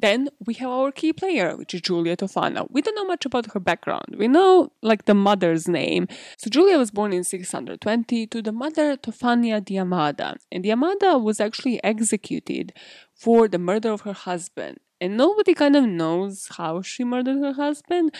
Then 0.00 0.28
we 0.46 0.54
have 0.54 0.70
our 0.70 0.92
key 0.92 1.12
player, 1.12 1.56
which 1.56 1.74
is 1.74 1.80
Julia 1.80 2.16
Tofana. 2.16 2.68
We 2.70 2.82
don't 2.82 2.94
know 2.94 3.04
much 3.04 3.26
about 3.26 3.52
her 3.52 3.58
background. 3.58 4.14
We 4.16 4.28
know 4.28 4.70
like 4.80 5.06
the 5.06 5.14
mother's 5.14 5.66
name. 5.66 6.06
So 6.36 6.48
Julia 6.48 6.78
was 6.78 6.92
born 6.92 7.12
in 7.12 7.24
620 7.24 8.26
to 8.28 8.40
the 8.40 8.52
mother 8.52 8.96
Tofania 8.96 9.60
Diamada, 9.60 10.36
and 10.52 10.64
Diamada 10.64 11.20
was 11.20 11.40
actually 11.40 11.82
executed 11.82 12.72
for 13.12 13.48
the 13.48 13.58
murder 13.58 13.90
of 13.90 14.02
her 14.02 14.12
husband. 14.12 14.78
And 15.00 15.16
nobody 15.16 15.54
kind 15.54 15.74
of 15.74 15.84
knows 15.84 16.48
how 16.56 16.82
she 16.82 17.04
murdered 17.04 17.38
her 17.38 17.52
husband, 17.52 18.14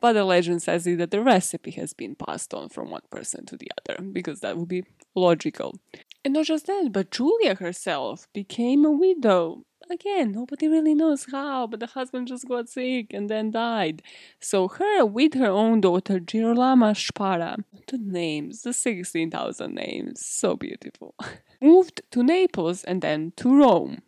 but 0.00 0.12
the 0.12 0.24
legend 0.24 0.62
says 0.62 0.84
that 0.84 1.10
the 1.10 1.22
recipe 1.22 1.72
has 1.72 1.92
been 1.92 2.14
passed 2.14 2.54
on 2.54 2.68
from 2.68 2.90
one 2.90 3.02
person 3.10 3.46
to 3.46 3.56
the 3.56 3.70
other 3.78 4.02
because 4.02 4.40
that 4.40 4.56
would 4.56 4.68
be 4.68 4.84
logical. 5.14 5.78
And 6.24 6.34
not 6.34 6.46
just 6.46 6.66
that, 6.66 6.90
but 6.92 7.10
Julia 7.10 7.54
herself 7.54 8.28
became 8.32 8.84
a 8.84 8.90
widow. 8.90 9.64
Again, 9.90 10.32
nobody 10.32 10.68
really 10.68 10.94
knows 10.94 11.26
how, 11.30 11.66
but 11.66 11.80
the 11.80 11.86
husband 11.86 12.28
just 12.28 12.46
got 12.46 12.68
sick 12.68 13.14
and 13.14 13.30
then 13.30 13.50
died. 13.50 14.02
So 14.38 14.68
her, 14.68 15.06
with 15.06 15.34
her 15.34 15.46
own 15.46 15.80
daughter, 15.80 16.18
Girolama 16.20 16.92
Spara, 16.94 17.64
the 17.86 17.96
names, 17.96 18.62
the 18.62 18.74
16,000 18.74 19.74
names, 19.74 20.26
so 20.26 20.56
beautiful, 20.56 21.14
moved 21.62 22.02
to 22.10 22.22
Naples 22.22 22.84
and 22.84 23.00
then 23.00 23.32
to 23.36 23.56
Rome. 23.56 24.02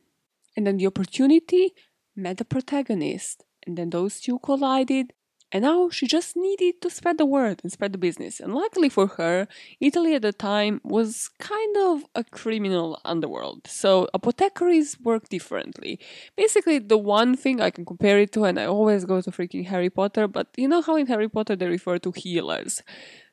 And 0.54 0.66
then 0.66 0.76
the 0.76 0.86
opportunity 0.86 1.72
met 2.14 2.36
the 2.36 2.44
protagonist, 2.44 3.44
and 3.66 3.78
then 3.78 3.90
those 3.90 4.20
two 4.20 4.38
collided, 4.40 5.14
and 5.52 5.62
now 5.62 5.90
she 5.90 6.06
just 6.06 6.36
needed 6.36 6.80
to 6.82 6.90
spread 6.90 7.18
the 7.18 7.26
word 7.26 7.60
and 7.62 7.72
spread 7.72 7.92
the 7.92 7.98
business. 7.98 8.38
And 8.40 8.54
luckily 8.54 8.88
for 8.88 9.06
her, 9.18 9.48
Italy 9.80 10.14
at 10.14 10.22
the 10.22 10.32
time 10.32 10.80
was 10.84 11.30
kind 11.38 11.76
of 11.78 12.04
a 12.14 12.22
criminal 12.22 13.00
underworld. 13.04 13.66
So 13.66 14.08
apothecaries 14.14 14.98
work 15.00 15.28
differently. 15.28 15.98
Basically, 16.36 16.78
the 16.78 16.98
one 16.98 17.36
thing 17.36 17.60
I 17.60 17.70
can 17.70 17.84
compare 17.84 18.18
it 18.20 18.32
to, 18.32 18.44
and 18.44 18.58
I 18.58 18.66
always 18.66 19.04
go 19.04 19.20
to 19.20 19.30
freaking 19.30 19.66
Harry 19.66 19.90
Potter, 19.90 20.28
but 20.28 20.48
you 20.56 20.68
know 20.68 20.82
how 20.82 20.96
in 20.96 21.06
Harry 21.06 21.28
Potter 21.28 21.56
they 21.56 21.66
refer 21.66 21.98
to 21.98 22.12
healers. 22.12 22.82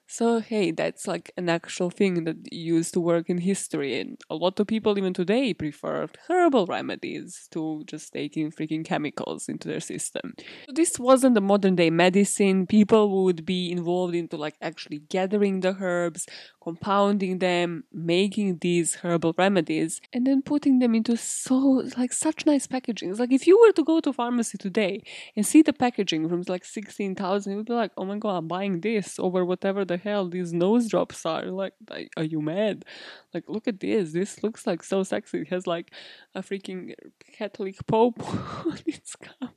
So, 0.10 0.40
hey, 0.40 0.72
that's 0.72 1.06
like 1.06 1.32
an 1.36 1.50
actual 1.50 1.90
thing 1.90 2.24
that 2.24 2.38
used 2.54 2.94
to 2.94 3.02
work 3.02 3.30
in 3.30 3.40
history, 3.40 4.00
and 4.00 4.18
a 4.30 4.36
lot 4.36 4.58
of 4.58 4.68
people 4.68 4.98
even 4.98 5.14
today 5.14 5.54
prefer 5.54 6.08
herbal 6.30 6.66
remedies 6.66 7.48
to 7.52 7.84
just 7.86 8.14
taking 8.14 8.50
freaking 8.52 8.86
chemicals 8.86 9.50
into 9.50 9.68
their 9.68 9.82
system. 9.82 10.34
So 10.68 10.72
this 10.74 10.98
wasn't 10.98 11.36
the 11.36 11.42
modern 11.42 11.76
day 11.76 11.90
medicine. 11.90 12.68
People 12.68 13.26
would 13.26 13.46
be 13.46 13.70
involved 13.70 14.16
into 14.16 14.38
like 14.38 14.56
actually 14.62 15.00
gathering 15.10 15.60
the 15.60 15.76
herbs, 15.78 16.26
compounding 16.68 17.40
them, 17.40 17.86
making 17.94 18.58
these 18.58 18.96
herbal 18.96 19.34
remedies, 19.38 20.02
and 20.12 20.28
then 20.28 20.42
putting 20.42 20.80
them 20.80 20.94
into 20.94 21.16
so 21.16 21.56
like 21.98 22.12
such 22.12 22.46
nice 22.46 22.68
packaging. 22.68 23.10
It's 23.10 23.22
like 23.22 23.32
if 23.32 23.48
you 23.48 23.58
were 23.58 23.72
to 23.72 23.86
go 23.86 24.02
to 24.02 24.12
pharmacy 24.12 24.58
today 24.58 25.02
and 25.38 25.46
see 25.46 25.62
the 25.62 25.72
packaging 25.72 26.28
from 26.28 26.44
like 26.50 26.66
sixteen 26.66 27.16
thousand, 27.16 27.54
you'd 27.54 27.68
be 27.68 27.74
like, 27.74 27.92
oh 27.96 28.04
my 28.04 28.18
god, 28.18 28.36
I'm 28.40 28.50
buying 28.50 28.82
this 28.82 29.18
over 29.18 29.46
whatever 29.46 29.86
the 29.86 29.96
hell 29.96 30.28
these 30.28 30.52
nose 30.52 30.90
drops 30.90 31.26
are. 31.26 31.46
Like, 31.46 31.74
are 32.18 32.24
you 32.34 32.42
mad? 32.42 32.84
Like, 33.34 33.46
look 33.48 33.70
at 33.70 33.80
this. 33.80 34.12
This 34.12 34.44
looks 34.44 34.68
like 34.68 34.84
so 34.84 35.04
sexy. 35.04 35.44
It 35.44 35.50
has 35.50 35.68
like 35.68 35.94
a 36.36 36.42
freaking 36.42 36.96
Catholic 37.32 37.78
Pope 37.88 38.20
on 38.66 38.80
its 38.86 39.16
cover. 39.16 39.57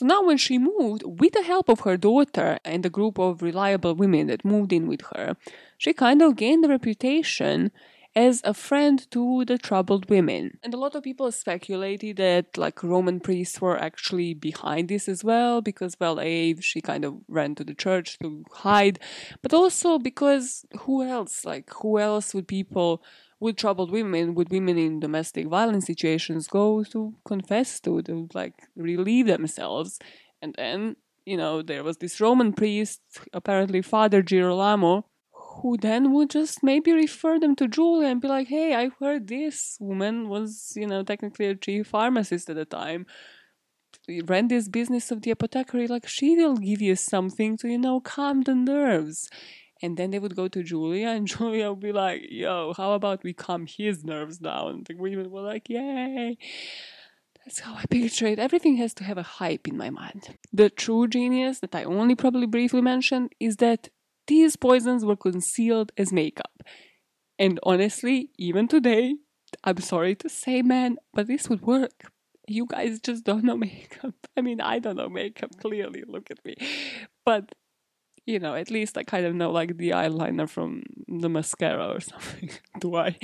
So 0.00 0.06
now, 0.06 0.22
when 0.22 0.38
she 0.38 0.56
moved, 0.56 1.02
with 1.04 1.34
the 1.34 1.42
help 1.42 1.68
of 1.68 1.80
her 1.80 1.98
daughter 1.98 2.58
and 2.64 2.86
a 2.86 2.88
group 2.88 3.18
of 3.18 3.42
reliable 3.42 3.94
women 3.94 4.28
that 4.28 4.46
moved 4.46 4.72
in 4.72 4.88
with 4.88 5.02
her, 5.14 5.36
she 5.76 5.92
kind 5.92 6.22
of 6.22 6.36
gained 6.36 6.64
a 6.64 6.68
reputation 6.68 7.70
as 8.16 8.40
a 8.42 8.54
friend 8.54 9.06
to 9.10 9.44
the 9.44 9.58
troubled 9.58 10.08
women. 10.08 10.58
And 10.62 10.72
a 10.72 10.78
lot 10.78 10.94
of 10.94 11.02
people 11.02 11.30
speculated 11.30 12.16
that 12.16 12.56
like 12.56 12.82
Roman 12.82 13.20
priests 13.20 13.60
were 13.60 13.78
actually 13.78 14.32
behind 14.32 14.88
this 14.88 15.06
as 15.06 15.22
well 15.22 15.60
because 15.60 16.00
well 16.00 16.18
A 16.18 16.58
she 16.62 16.80
kind 16.80 17.04
of 17.04 17.16
ran 17.28 17.54
to 17.56 17.64
the 17.64 17.74
church 17.74 18.18
to 18.20 18.42
hide, 18.52 19.00
but 19.42 19.52
also 19.52 19.98
because 19.98 20.64
who 20.78 21.02
else 21.02 21.44
like 21.44 21.70
who 21.74 21.98
else 21.98 22.32
would 22.32 22.48
people 22.48 23.02
with 23.40 23.56
troubled 23.56 23.90
women, 23.90 24.34
with 24.34 24.50
women 24.50 24.76
in 24.78 25.00
domestic 25.00 25.48
violence 25.48 25.86
situations 25.86 26.46
go 26.46 26.84
to 26.84 27.14
confess 27.24 27.80
to, 27.80 28.02
to 28.02 28.28
like 28.34 28.54
relieve 28.76 29.26
themselves. 29.26 29.98
And 30.42 30.54
then, 30.56 30.96
you 31.24 31.36
know, 31.36 31.62
there 31.62 31.82
was 31.82 31.96
this 31.96 32.20
Roman 32.20 32.52
priest, 32.52 33.00
apparently 33.32 33.80
Father 33.82 34.22
Girolamo, 34.22 35.06
who 35.32 35.76
then 35.76 36.12
would 36.12 36.30
just 36.30 36.62
maybe 36.62 36.92
refer 36.92 37.38
them 37.38 37.56
to 37.56 37.66
Julia 37.66 38.08
and 38.08 38.20
be 38.20 38.28
like, 38.28 38.48
hey, 38.48 38.74
I 38.74 38.90
heard 39.00 39.28
this 39.28 39.76
woman 39.80 40.28
was, 40.28 40.72
you 40.76 40.86
know, 40.86 41.02
technically 41.02 41.46
a 41.46 41.54
chief 41.54 41.88
pharmacist 41.88 42.50
at 42.50 42.56
the 42.56 42.64
time. 42.64 43.06
Ran 44.24 44.48
this 44.48 44.68
business 44.68 45.10
of 45.10 45.22
the 45.22 45.30
apothecary, 45.30 45.86
like 45.86 46.06
she 46.06 46.36
will 46.36 46.56
give 46.56 46.80
you 46.80 46.94
something 46.96 47.56
to, 47.58 47.68
you 47.68 47.78
know, 47.78 48.00
calm 48.00 48.42
the 48.42 48.54
nerves. 48.54 49.28
And 49.82 49.96
then 49.96 50.10
they 50.10 50.18
would 50.18 50.36
go 50.36 50.48
to 50.48 50.62
Julia, 50.62 51.08
and 51.08 51.26
Julia 51.34 51.70
would 51.70 51.80
be 51.80 51.92
like, 51.92 52.22
yo, 52.28 52.74
how 52.76 52.92
about 52.92 53.22
we 53.22 53.32
calm 53.32 53.66
his 53.66 54.04
nerves 54.04 54.38
down? 54.38 54.70
And 54.70 54.86
the 54.86 54.94
women 54.94 55.30
were 55.30 55.42
like, 55.42 55.68
yay. 55.68 56.36
That's 57.44 57.60
how 57.60 57.74
I 57.74 57.86
picture 57.86 58.26
it. 58.26 58.38
Everything 58.38 58.76
has 58.76 58.92
to 58.94 59.04
have 59.04 59.16
a 59.16 59.22
hype 59.22 59.66
in 59.66 59.76
my 59.76 59.90
mind. 59.90 60.36
The 60.52 60.68
true 60.68 61.08
genius 61.08 61.60
that 61.60 61.74
I 61.74 61.84
only 61.84 62.14
probably 62.14 62.46
briefly 62.46 62.82
mentioned 62.82 63.32
is 63.40 63.56
that 63.56 63.88
these 64.26 64.56
poisons 64.56 65.04
were 65.04 65.16
concealed 65.16 65.90
as 65.96 66.12
makeup. 66.12 66.62
And 67.38 67.58
honestly, 67.62 68.30
even 68.38 68.68
today, 68.68 69.16
I'm 69.64 69.78
sorry 69.78 70.14
to 70.16 70.28
say, 70.28 70.62
man, 70.62 70.98
but 71.12 71.26
this 71.26 71.48
would 71.48 71.62
work. 71.62 72.12
You 72.46 72.66
guys 72.66 73.00
just 73.00 73.24
don't 73.24 73.44
know 73.44 73.56
makeup. 73.68 74.14
I 74.36 74.42
mean, 74.42 74.60
I 74.60 74.78
don't 74.78 74.96
know 74.96 75.08
makeup, 75.08 75.56
clearly, 75.58 76.04
look 76.06 76.30
at 76.30 76.44
me. 76.44 76.56
But, 77.24 77.54
you 78.30 78.38
know, 78.38 78.54
at 78.54 78.70
least 78.70 78.96
I 78.96 79.04
kind 79.04 79.26
of 79.26 79.34
know 79.34 79.50
like 79.50 79.76
the 79.76 79.90
eyeliner 79.90 80.48
from 80.48 80.82
the 81.08 81.28
mascara 81.28 81.88
or 81.88 82.00
something. 82.12 82.50
do 82.78 82.96
I? 82.96 83.16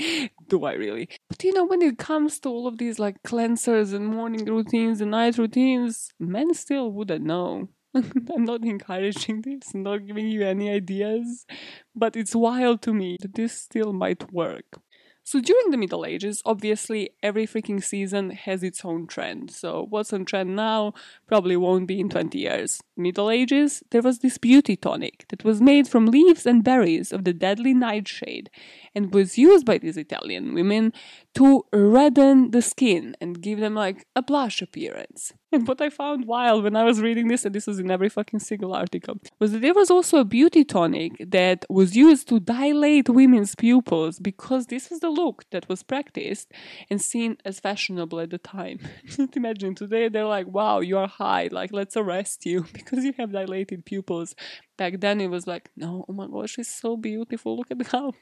Do 0.48 0.64
I 0.64 0.72
really? 0.72 1.08
But 1.28 1.42
you 1.44 1.52
know, 1.52 1.64
when 1.64 1.82
it 1.82 1.98
comes 1.98 2.38
to 2.40 2.48
all 2.48 2.66
of 2.66 2.78
these 2.78 2.98
like 2.98 3.22
cleansers 3.22 3.94
and 3.94 4.06
morning 4.06 4.44
routines 4.44 5.00
and 5.00 5.10
night 5.12 5.38
routines, 5.38 6.12
men 6.18 6.54
still 6.54 6.90
wouldn't 6.92 7.24
know. 7.24 7.68
I'm 7.94 8.44
not 8.44 8.62
encouraging 8.62 9.40
this, 9.42 9.72
I'm 9.74 9.82
not 9.82 10.06
giving 10.06 10.28
you 10.28 10.42
any 10.42 10.70
ideas, 10.70 11.46
but 11.94 12.14
it's 12.14 12.34
wild 12.34 12.82
to 12.82 12.92
me 12.92 13.16
that 13.22 13.34
this 13.34 13.58
still 13.58 13.92
might 13.94 14.30
work. 14.32 14.78
So 15.26 15.40
during 15.40 15.72
the 15.72 15.76
Middle 15.76 16.06
Ages, 16.06 16.40
obviously 16.46 17.10
every 17.20 17.48
freaking 17.48 17.82
season 17.82 18.30
has 18.30 18.62
its 18.62 18.84
own 18.84 19.08
trend. 19.08 19.50
So 19.50 19.84
what's 19.90 20.12
on 20.12 20.24
trend 20.24 20.54
now 20.54 20.94
probably 21.26 21.56
won't 21.56 21.88
be 21.88 21.98
in 21.98 22.08
20 22.08 22.38
years. 22.38 22.80
Middle 22.96 23.28
Ages, 23.28 23.82
there 23.90 24.02
was 24.02 24.20
this 24.20 24.38
beauty 24.38 24.76
tonic 24.76 25.24
that 25.30 25.42
was 25.42 25.60
made 25.60 25.88
from 25.88 26.06
leaves 26.06 26.46
and 26.46 26.62
berries 26.62 27.10
of 27.12 27.24
the 27.24 27.32
deadly 27.32 27.74
nightshade 27.74 28.50
and 28.96 29.12
was 29.12 29.36
used 29.36 29.66
by 29.66 29.76
these 29.76 29.98
Italian 29.98 30.54
women 30.54 30.90
to 31.34 31.66
redden 31.70 32.50
the 32.50 32.62
skin 32.62 33.14
and 33.20 33.42
give 33.42 33.60
them 33.60 33.74
like 33.74 34.06
a 34.16 34.22
blush 34.22 34.62
appearance. 34.62 35.34
And 35.52 35.68
what 35.68 35.82
I 35.82 35.90
found 35.90 36.26
wild 36.26 36.64
when 36.64 36.76
I 36.76 36.84
was 36.84 37.00
reading 37.00 37.28
this, 37.28 37.44
and 37.44 37.54
this 37.54 37.66
was 37.66 37.78
in 37.78 37.90
every 37.90 38.08
fucking 38.08 38.40
single 38.40 38.72
article, 38.74 39.18
was 39.38 39.52
that 39.52 39.60
there 39.60 39.74
was 39.74 39.90
also 39.90 40.18
a 40.18 40.24
beauty 40.24 40.64
tonic 40.64 41.12
that 41.30 41.66
was 41.68 41.94
used 41.94 42.26
to 42.28 42.40
dilate 42.40 43.10
women's 43.10 43.54
pupils 43.54 44.18
because 44.18 44.66
this 44.66 44.88
was 44.88 45.00
the 45.00 45.10
look 45.10 45.44
that 45.50 45.68
was 45.68 45.82
practiced 45.82 46.50
and 46.90 47.00
seen 47.00 47.36
as 47.44 47.60
fashionable 47.60 48.18
at 48.18 48.30
the 48.30 48.38
time. 48.38 48.80
Just 49.04 49.36
imagine 49.36 49.74
today 49.74 50.08
they're 50.08 50.24
like, 50.24 50.46
wow, 50.46 50.80
you 50.80 50.96
are 50.96 51.08
high, 51.08 51.48
like 51.52 51.70
let's 51.70 51.98
arrest 51.98 52.46
you 52.46 52.64
because 52.72 53.04
you 53.04 53.12
have 53.18 53.32
dilated 53.32 53.84
pupils. 53.84 54.34
Back 54.78 55.00
then 55.00 55.20
it 55.20 55.28
was 55.28 55.46
like, 55.46 55.70
no, 55.76 56.06
oh 56.08 56.12
my 56.14 56.26
gosh, 56.26 56.52
she's 56.52 56.72
so 56.72 56.96
beautiful. 56.96 57.58
Look 57.58 57.70
at 57.70 57.86
how 57.88 58.12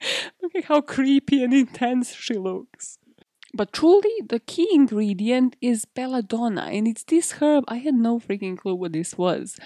look 0.42 0.54
at 0.54 0.64
how 0.64 0.80
creepy 0.80 1.42
and 1.42 1.54
intense 1.54 2.14
she 2.14 2.34
looks. 2.34 2.98
But 3.54 3.72
truly, 3.72 4.12
the 4.28 4.40
key 4.40 4.68
ingredient 4.72 5.56
is 5.62 5.86
belladonna, 5.86 6.68
and 6.72 6.86
it's 6.86 7.04
this 7.04 7.32
herb. 7.40 7.64
I 7.68 7.76
had 7.76 7.94
no 7.94 8.18
freaking 8.18 8.58
clue 8.58 8.74
what 8.74 8.92
this 8.92 9.16
was. 9.16 9.56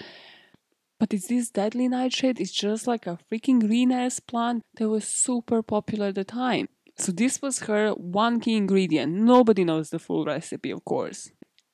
But 0.99 1.13
it's 1.13 1.27
this 1.27 1.49
deadly 1.49 1.87
nightshade. 1.87 2.39
It's 2.39 2.51
just 2.51 2.87
like 2.87 3.07
a 3.07 3.19
freaking 3.29 3.59
green 3.59 3.91
ass 3.91 4.19
plant 4.19 4.63
that 4.77 4.87
was 4.87 5.05
super 5.05 5.61
popular 5.61 6.07
at 6.07 6.15
the 6.15 6.23
time. 6.23 6.69
So 6.97 7.11
this 7.11 7.41
was 7.41 7.59
her 7.61 7.91
one 7.91 8.39
key 8.39 8.55
ingredient. 8.55 9.13
Nobody 9.13 9.63
knows 9.63 9.89
the 9.89 9.99
full 9.99 10.25
recipe, 10.25 10.71
of 10.71 10.85
course. 10.85 11.31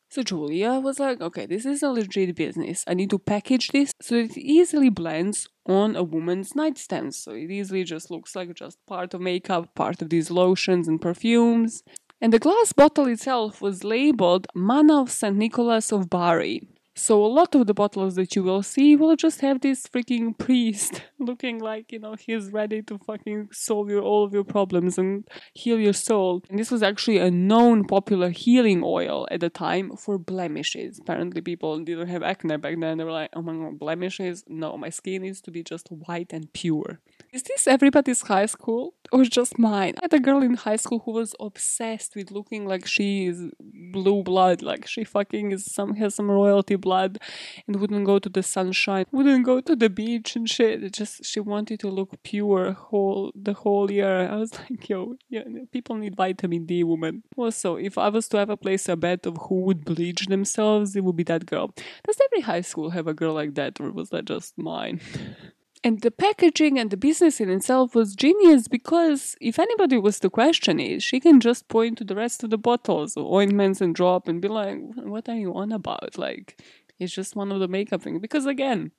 So 0.10 0.24
Julia 0.24 0.74
was 0.80 1.00
like, 1.00 1.20
okay, 1.20 1.46
this 1.46 1.66
is 1.66 1.84
a 1.84 1.90
legit 1.90 2.36
business. 2.36 2.84
I 2.88 2.94
need 2.94 3.10
to 3.10 3.20
package 3.20 3.70
this 3.70 3.92
so 4.02 4.16
it 4.16 4.38
easily 4.38 4.90
blends 4.90 5.50
on 5.66 5.96
a 5.96 6.04
woman's 6.04 6.56
nightstand. 6.56 7.14
So 7.14 7.32
it 7.34 7.52
easily 7.52 7.84
just 7.84 8.10
looks 8.10 8.36
like 8.36 8.54
just 8.54 8.78
part 8.88 9.14
of 9.14 9.22
makeup, 9.22 9.76
part 9.76 10.02
of 10.02 10.10
these 10.10 10.32
lotions 10.32 10.88
and 10.88 11.02
perfumes. 11.02 11.84
And 12.22 12.34
the 12.34 12.40
glass 12.40 12.74
bottle 12.74 13.08
itself 13.08 13.62
was 13.62 13.84
labeled 13.84 14.48
Manna 14.56 15.02
of 15.02 15.12
St. 15.12 15.36
Nicholas 15.36 15.92
of 15.92 16.10
Bari. 16.10 16.68
So 16.98 17.24
a 17.24 17.28
lot 17.28 17.54
of 17.54 17.68
the 17.68 17.76
bottles 17.76 18.16
that 18.16 18.36
you 18.36 18.42
will 18.42 18.64
see 18.64 18.96
will 18.96 19.16
just 19.16 19.42
have 19.42 19.62
this 19.62 19.86
freaking 19.86 20.36
priest 20.36 21.04
looking 21.20 21.60
like, 21.60 21.92
you 21.92 22.00
know, 22.00 22.16
he's 22.16 22.52
ready 22.52 22.82
to 22.82 22.98
fucking 22.98 23.50
solve 23.52 23.92
your 23.92 24.02
all 24.02 24.24
of 24.24 24.34
your 24.34 24.44
problems 24.44 24.98
and 24.98 25.28
heal 25.54 25.80
your 25.80 25.94
soul. 25.94 26.42
And 26.50 26.58
this 26.58 26.72
was 26.72 26.82
actually 26.82 27.20
a 27.20 27.30
known 27.30 27.86
popular 27.86 28.32
healing 28.32 28.82
oil 28.84 29.28
at 29.30 29.42
the 29.42 29.50
time 29.52 29.96
for 29.96 30.18
blemishes. 30.18 30.98
Apparently 30.98 31.40
people 31.40 31.78
didn't 31.78 32.08
have 32.08 32.24
acne 32.24 32.58
back 32.58 32.80
then. 32.80 32.98
They 32.98 33.04
were 33.04 33.12
like, 33.12 33.30
oh 33.36 33.44
my 33.44 33.54
god, 33.54 33.78
blemishes? 33.78 34.44
No, 34.48 34.76
my 34.76 34.90
skin 34.90 35.22
needs 35.22 35.40
to 35.42 35.52
be 35.52 35.62
just 35.62 35.90
white 35.90 36.34
and 36.34 36.52
pure. 36.52 37.00
Is 37.34 37.44
this 37.44 37.68
everybody's 37.68 38.22
high 38.22 38.46
school 38.46 38.94
or 39.12 39.26
just 39.26 39.60
mine? 39.60 39.96
I 39.98 40.06
had 40.06 40.14
a 40.14 40.20
girl 40.20 40.42
in 40.42 40.54
high 40.54 40.78
school 40.78 41.00
who 41.04 41.12
was 41.12 41.36
obsessed 41.40 42.16
with 42.16 42.32
looking 42.32 42.66
like 42.66 42.86
she 42.88 43.26
is 43.26 43.52
blue 43.60 44.24
blood, 44.24 44.62
like 44.62 44.88
she 44.88 45.04
fucking 45.04 45.52
is 45.52 45.66
some 45.66 45.96
has 45.96 46.16
some 46.16 46.32
royalty 46.32 46.78
blood, 46.78 47.20
and 47.68 47.76
wouldn't 47.82 48.06
go 48.06 48.18
to 48.18 48.30
the 48.30 48.42
sunshine, 48.42 49.06
wouldn't 49.12 49.46
go 49.46 49.60
to 49.60 49.76
the 49.76 49.90
beach 49.90 50.38
and 50.38 50.50
shit. 50.50 50.84
It 50.84 50.94
just 50.94 51.26
she 51.26 51.42
wanted 51.42 51.82
to 51.82 51.90
look 51.90 52.12
pure 52.24 52.72
whole 52.72 53.32
the 53.36 53.54
whole 53.54 53.92
year. 53.92 54.30
I 54.30 54.36
was 54.38 54.58
like, 54.60 54.88
yo, 54.88 55.16
yeah, 55.30 55.44
people 55.74 55.98
need 55.98 56.16
vitamin 56.16 56.66
D, 56.66 56.84
woman. 56.84 57.24
Also, 57.36 57.76
if 57.76 57.98
I 57.98 58.08
was 58.08 58.30
to 58.30 58.38
ever 58.38 58.56
place 58.56 58.88
a 58.88 58.96
bet 58.96 59.26
of 59.26 59.38
who 59.50 59.62
would 59.62 59.84
bleach 59.84 60.28
themselves, 60.28 60.96
it 60.96 61.04
would 61.04 61.18
be 61.18 61.24
that 61.24 61.46
girl. 61.46 61.74
Does 62.06 62.22
every 62.24 62.42
high 62.42 62.62
school 62.62 62.92
have 62.92 63.08
a 63.08 63.14
girl 63.14 63.34
like 63.34 63.56
that, 63.56 63.82
or 63.82 63.92
was 63.92 64.12
that 64.12 64.26
just 64.26 64.58
mine? 64.58 65.02
And 65.88 66.02
the 66.02 66.12
packaging 66.12 66.78
and 66.78 66.92
the 66.92 66.98
business 66.98 67.40
in 67.40 67.50
itself 67.50 67.96
was 67.96 68.14
genius 68.14 68.68
because 68.68 69.38
if 69.40 69.58
anybody 69.58 69.98
was 69.98 70.20
to 70.20 70.30
question 70.30 70.82
it, 70.82 71.02
she 71.02 71.22
can 71.22 71.40
just 71.40 71.70
point 71.70 71.98
to 72.00 72.04
the 72.04 72.14
rest 72.14 72.44
of 72.44 72.50
the 72.50 72.58
bottles 72.58 73.16
or 73.16 73.40
ointments 73.40 73.80
and 73.80 73.96
drop 73.96 74.28
and 74.28 74.42
be 74.42 74.50
like, 74.50 74.80
What 74.98 75.30
are 75.30 75.38
you 75.38 75.54
on 75.54 75.72
about? 75.72 76.18
Like, 76.18 76.62
it's 77.00 77.14
just 77.14 77.38
one 77.38 77.54
of 77.54 77.62
the 77.62 77.70
makeup 77.70 78.02
things. 78.02 78.20
Because 78.20 78.46
again, 78.46 78.92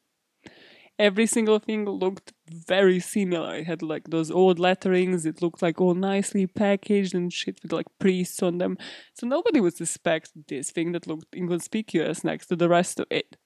every 0.99 1.27
single 1.27 1.59
thing 1.59 1.85
looked 1.85 2.33
very 2.51 3.01
similar. 3.01 3.57
It 3.57 3.67
had 3.67 3.83
like 3.83 4.11
those 4.11 4.31
old 4.31 4.59
letterings. 4.59 5.27
It 5.27 5.43
looked 5.43 5.63
like 5.63 5.81
all 5.81 5.95
nicely 5.95 6.47
packaged 6.47 7.15
and 7.15 7.33
shit 7.33 7.59
with 7.63 7.73
like 7.73 7.87
priests 7.99 8.43
on 8.43 8.59
them. 8.59 8.79
So 9.15 9.27
nobody 9.27 9.61
would 9.61 9.77
suspect 9.77 10.31
this 10.49 10.71
thing 10.71 10.93
that 10.93 11.07
looked 11.07 11.35
inconspicuous 11.35 12.25
next 12.25 12.47
to 12.47 12.57
the 12.57 12.69
rest 12.69 13.01
of 13.01 13.07
it. 13.11 13.37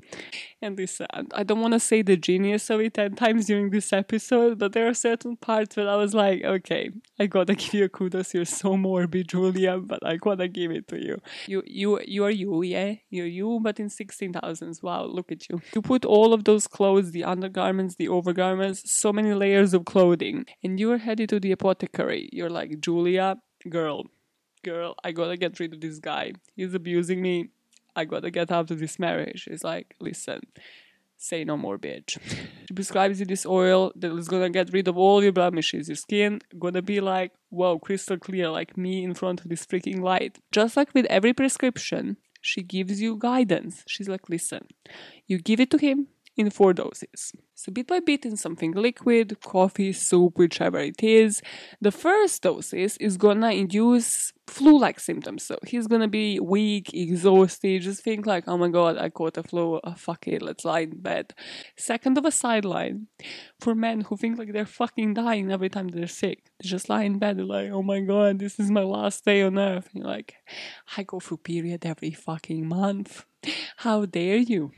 And 0.60 0.76
this, 0.76 1.00
uh, 1.00 1.22
I 1.34 1.42
don't 1.42 1.60
want 1.60 1.72
to 1.72 1.80
say 1.80 2.02
the 2.02 2.16
genius 2.16 2.70
of 2.70 2.80
it 2.80 2.94
10 2.94 3.14
times 3.14 3.46
during 3.46 3.70
this 3.70 3.92
episode, 3.92 4.58
but 4.58 4.72
there 4.72 4.86
are 4.86 4.94
certain 4.94 5.36
parts 5.36 5.76
where 5.76 5.88
I 5.88 5.96
was 5.96 6.14
like, 6.14 6.44
okay, 6.44 6.90
I 7.18 7.26
gotta 7.26 7.54
give 7.62 7.74
you 7.74 7.84
a 7.84 7.88
kudos. 7.88 8.34
You're 8.34 8.44
so 8.44 8.76
morbid, 8.76 9.28
Julia, 9.28 9.78
but 9.78 10.04
I 10.06 10.16
gotta 10.16 10.48
give 10.48 10.70
it 10.70 10.88
to 10.88 11.02
you. 11.02 11.20
You, 11.46 11.62
you, 11.66 12.00
you 12.06 12.24
are 12.24 12.30
you, 12.30 12.62
yeah? 12.62 12.94
You're 13.10 13.26
you, 13.26 13.60
but 13.62 13.80
in 13.80 13.88
16,000s. 13.88 14.82
Wow, 14.82 15.04
look 15.04 15.32
at 15.32 15.48
you. 15.48 15.60
You 15.74 15.82
put 15.82 16.04
all 16.04 16.32
of 16.32 16.44
those 16.44 16.66
clothes, 16.66 17.10
the 17.12 17.24
undergarments, 17.24 17.96
the 17.96 18.08
overgarments, 18.08 18.91
so 18.92 19.12
many 19.12 19.34
layers 19.34 19.74
of 19.74 19.84
clothing, 19.84 20.46
and 20.62 20.78
you're 20.78 20.98
headed 20.98 21.28
to 21.30 21.40
the 21.40 21.52
apothecary. 21.52 22.28
You're 22.32 22.50
like, 22.50 22.80
Julia, 22.80 23.36
girl, 23.68 24.06
girl, 24.64 24.94
I 25.02 25.12
gotta 25.12 25.36
get 25.36 25.58
rid 25.58 25.74
of 25.74 25.80
this 25.80 25.98
guy. 25.98 26.32
He's 26.54 26.74
abusing 26.74 27.20
me. 27.20 27.50
I 27.94 28.04
gotta 28.04 28.30
get 28.30 28.50
out 28.50 28.70
of 28.70 28.78
this 28.78 28.98
marriage. 28.98 29.46
He's 29.48 29.64
like, 29.64 29.94
listen, 30.00 30.40
say 31.16 31.44
no 31.44 31.56
more, 31.56 31.78
bitch. 31.78 32.18
she 32.66 32.74
prescribes 32.74 33.20
you 33.20 33.26
this 33.26 33.46
oil 33.46 33.92
that 33.96 34.12
is 34.12 34.28
gonna 34.28 34.50
get 34.50 34.72
rid 34.72 34.88
of 34.88 34.96
all 34.96 35.22
your 35.22 35.32
blemishes. 35.32 35.88
Your 35.88 35.96
skin 35.96 36.40
gonna 36.58 36.82
be 36.82 37.00
like, 37.00 37.32
whoa, 37.50 37.78
crystal 37.78 38.18
clear, 38.18 38.48
like 38.50 38.76
me 38.76 39.04
in 39.04 39.14
front 39.14 39.40
of 39.40 39.48
this 39.48 39.66
freaking 39.66 40.00
light. 40.00 40.38
Just 40.50 40.76
like 40.76 40.92
with 40.94 41.06
every 41.06 41.32
prescription, 41.32 42.16
she 42.40 42.62
gives 42.62 43.00
you 43.00 43.16
guidance. 43.16 43.84
She's 43.86 44.08
like, 44.08 44.28
listen, 44.28 44.66
you 45.26 45.38
give 45.38 45.60
it 45.60 45.70
to 45.70 45.78
him, 45.78 46.08
in 46.36 46.50
four 46.50 46.72
doses. 46.72 47.32
So, 47.54 47.70
bit 47.70 47.86
by 47.86 48.00
bit, 48.00 48.24
in 48.24 48.36
something 48.36 48.72
liquid, 48.72 49.38
coffee, 49.40 49.92
soup, 49.92 50.38
whichever 50.38 50.78
it 50.78 51.02
is, 51.02 51.42
the 51.80 51.92
first 51.92 52.42
doses 52.42 52.96
is 52.96 53.16
gonna 53.16 53.50
induce 53.50 54.32
flu 54.46 54.78
like 54.78 54.98
symptoms. 54.98 55.44
So, 55.44 55.58
he's 55.66 55.86
gonna 55.86 56.08
be 56.08 56.40
weak, 56.40 56.92
exhausted, 56.94 57.82
just 57.82 58.02
think 58.02 58.26
like, 58.26 58.44
oh 58.48 58.56
my 58.56 58.68
god, 58.68 58.96
I 58.98 59.10
caught 59.10 59.36
a 59.36 59.42
flu, 59.42 59.80
oh, 59.82 59.94
fuck 59.94 60.26
it, 60.26 60.42
let's 60.42 60.64
lie 60.64 60.80
in 60.80 61.00
bed. 61.00 61.34
Second 61.76 62.18
of 62.18 62.24
a 62.24 62.30
sideline 62.30 63.08
for 63.60 63.74
men 63.74 64.00
who 64.00 64.16
think 64.16 64.38
like 64.38 64.52
they're 64.52 64.66
fucking 64.66 65.14
dying 65.14 65.52
every 65.52 65.68
time 65.68 65.88
they're 65.88 66.06
sick. 66.06 66.50
They 66.60 66.68
just 66.68 66.88
lie 66.88 67.02
in 67.02 67.18
bed, 67.18 67.38
like, 67.40 67.70
oh 67.70 67.82
my 67.82 68.00
god, 68.00 68.38
this 68.38 68.58
is 68.58 68.70
my 68.70 68.82
last 68.82 69.24
day 69.24 69.42
on 69.42 69.58
earth. 69.58 69.88
And 69.92 70.02
you're 70.02 70.12
like, 70.12 70.34
I 70.96 71.02
go 71.02 71.20
through 71.20 71.38
period 71.38 71.84
every 71.84 72.12
fucking 72.12 72.66
month. 72.66 73.26
How 73.78 74.06
dare 74.06 74.36
you? 74.36 74.72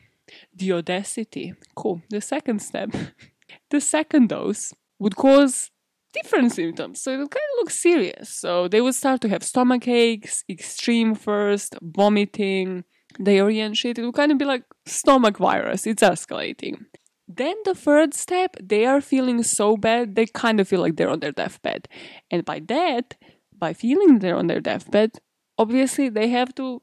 The 0.54 0.72
audacity. 0.72 1.54
Cool. 1.74 2.02
The 2.10 2.20
second 2.20 2.60
step, 2.60 2.90
the 3.70 3.80
second 3.80 4.28
dose 4.28 4.72
would 4.98 5.16
cause 5.16 5.70
different 6.12 6.52
symptoms. 6.52 7.02
So 7.02 7.12
it 7.12 7.18
would 7.18 7.30
kind 7.30 7.50
of 7.52 7.58
look 7.58 7.70
serious. 7.70 8.28
So 8.30 8.68
they 8.68 8.80
would 8.80 8.94
start 8.94 9.20
to 9.22 9.28
have 9.28 9.42
stomach 9.42 9.86
aches, 9.88 10.44
extreme 10.48 11.14
first, 11.14 11.76
vomiting, 11.82 12.84
diarrhea 13.22 13.66
and 13.66 13.76
shit. 13.76 13.98
It 13.98 14.04
would 14.04 14.14
kind 14.14 14.32
of 14.32 14.38
be 14.38 14.44
like 14.44 14.64
stomach 14.86 15.38
virus. 15.38 15.86
It's 15.86 16.02
escalating. 16.02 16.86
Then 17.26 17.56
the 17.64 17.74
third 17.74 18.14
step, 18.14 18.56
they 18.62 18.84
are 18.84 19.00
feeling 19.00 19.42
so 19.42 19.76
bad, 19.76 20.14
they 20.14 20.26
kind 20.26 20.60
of 20.60 20.68
feel 20.68 20.80
like 20.80 20.96
they're 20.96 21.10
on 21.10 21.20
their 21.20 21.32
deathbed. 21.32 21.88
And 22.30 22.44
by 22.44 22.60
that, 22.68 23.16
by 23.56 23.72
feeling 23.72 24.18
they're 24.18 24.36
on 24.36 24.46
their 24.46 24.60
deathbed, 24.60 25.12
obviously 25.58 26.08
they 26.08 26.28
have 26.28 26.54
to 26.56 26.82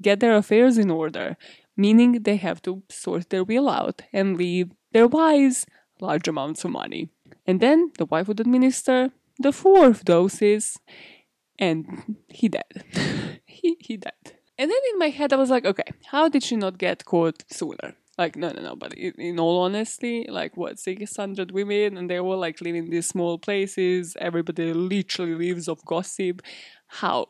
get 0.00 0.20
their 0.20 0.36
affairs 0.36 0.78
in 0.78 0.90
order 0.90 1.36
meaning 1.76 2.22
they 2.22 2.36
have 2.36 2.62
to 2.62 2.82
sort 2.88 3.30
their 3.30 3.44
will 3.44 3.68
out 3.68 4.02
and 4.12 4.36
leave 4.36 4.70
their 4.92 5.06
wives 5.06 5.66
large 6.00 6.28
amounts 6.28 6.64
of 6.64 6.70
money. 6.70 7.08
And 7.46 7.60
then 7.60 7.92
the 7.98 8.06
wife 8.06 8.28
would 8.28 8.40
administer 8.40 9.10
the 9.38 9.52
fourth 9.52 10.04
doses, 10.04 10.78
and 11.58 12.16
he 12.28 12.48
dead. 12.48 12.84
he 13.46 13.76
he 13.80 13.96
dead. 13.96 14.12
And 14.56 14.70
then 14.70 14.78
in 14.92 14.98
my 14.98 15.08
head 15.08 15.32
I 15.32 15.36
was 15.36 15.50
like, 15.50 15.64
okay, 15.64 15.90
how 16.06 16.28
did 16.28 16.42
she 16.42 16.56
not 16.56 16.78
get 16.78 17.04
caught 17.04 17.44
sooner? 17.50 17.96
Like, 18.16 18.36
no, 18.36 18.50
no, 18.50 18.62
no, 18.62 18.76
but 18.76 18.94
in, 18.94 19.12
in 19.18 19.40
all 19.40 19.62
honesty, 19.62 20.24
like, 20.28 20.56
what, 20.56 20.78
600 20.78 21.50
women, 21.50 21.96
and 21.96 22.08
they 22.08 22.20
all 22.20 22.38
like 22.38 22.60
living 22.60 22.84
in 22.84 22.90
these 22.90 23.08
small 23.08 23.38
places, 23.38 24.16
everybody 24.20 24.72
literally 24.72 25.34
lives 25.34 25.68
off 25.68 25.84
gossip. 25.84 26.40
How? 26.86 27.26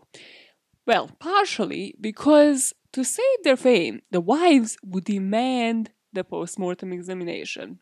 Well, 0.87 1.11
partially 1.18 1.94
because 1.98 2.74
to 2.94 3.04
save 3.04 3.42
their 3.42 3.57
fame, 3.57 4.02
the 4.11 4.20
wives 4.20 4.76
would 4.85 5.04
demand 5.04 5.90
the 6.12 6.22
post-mortem 6.24 6.92
examination. 6.92 7.80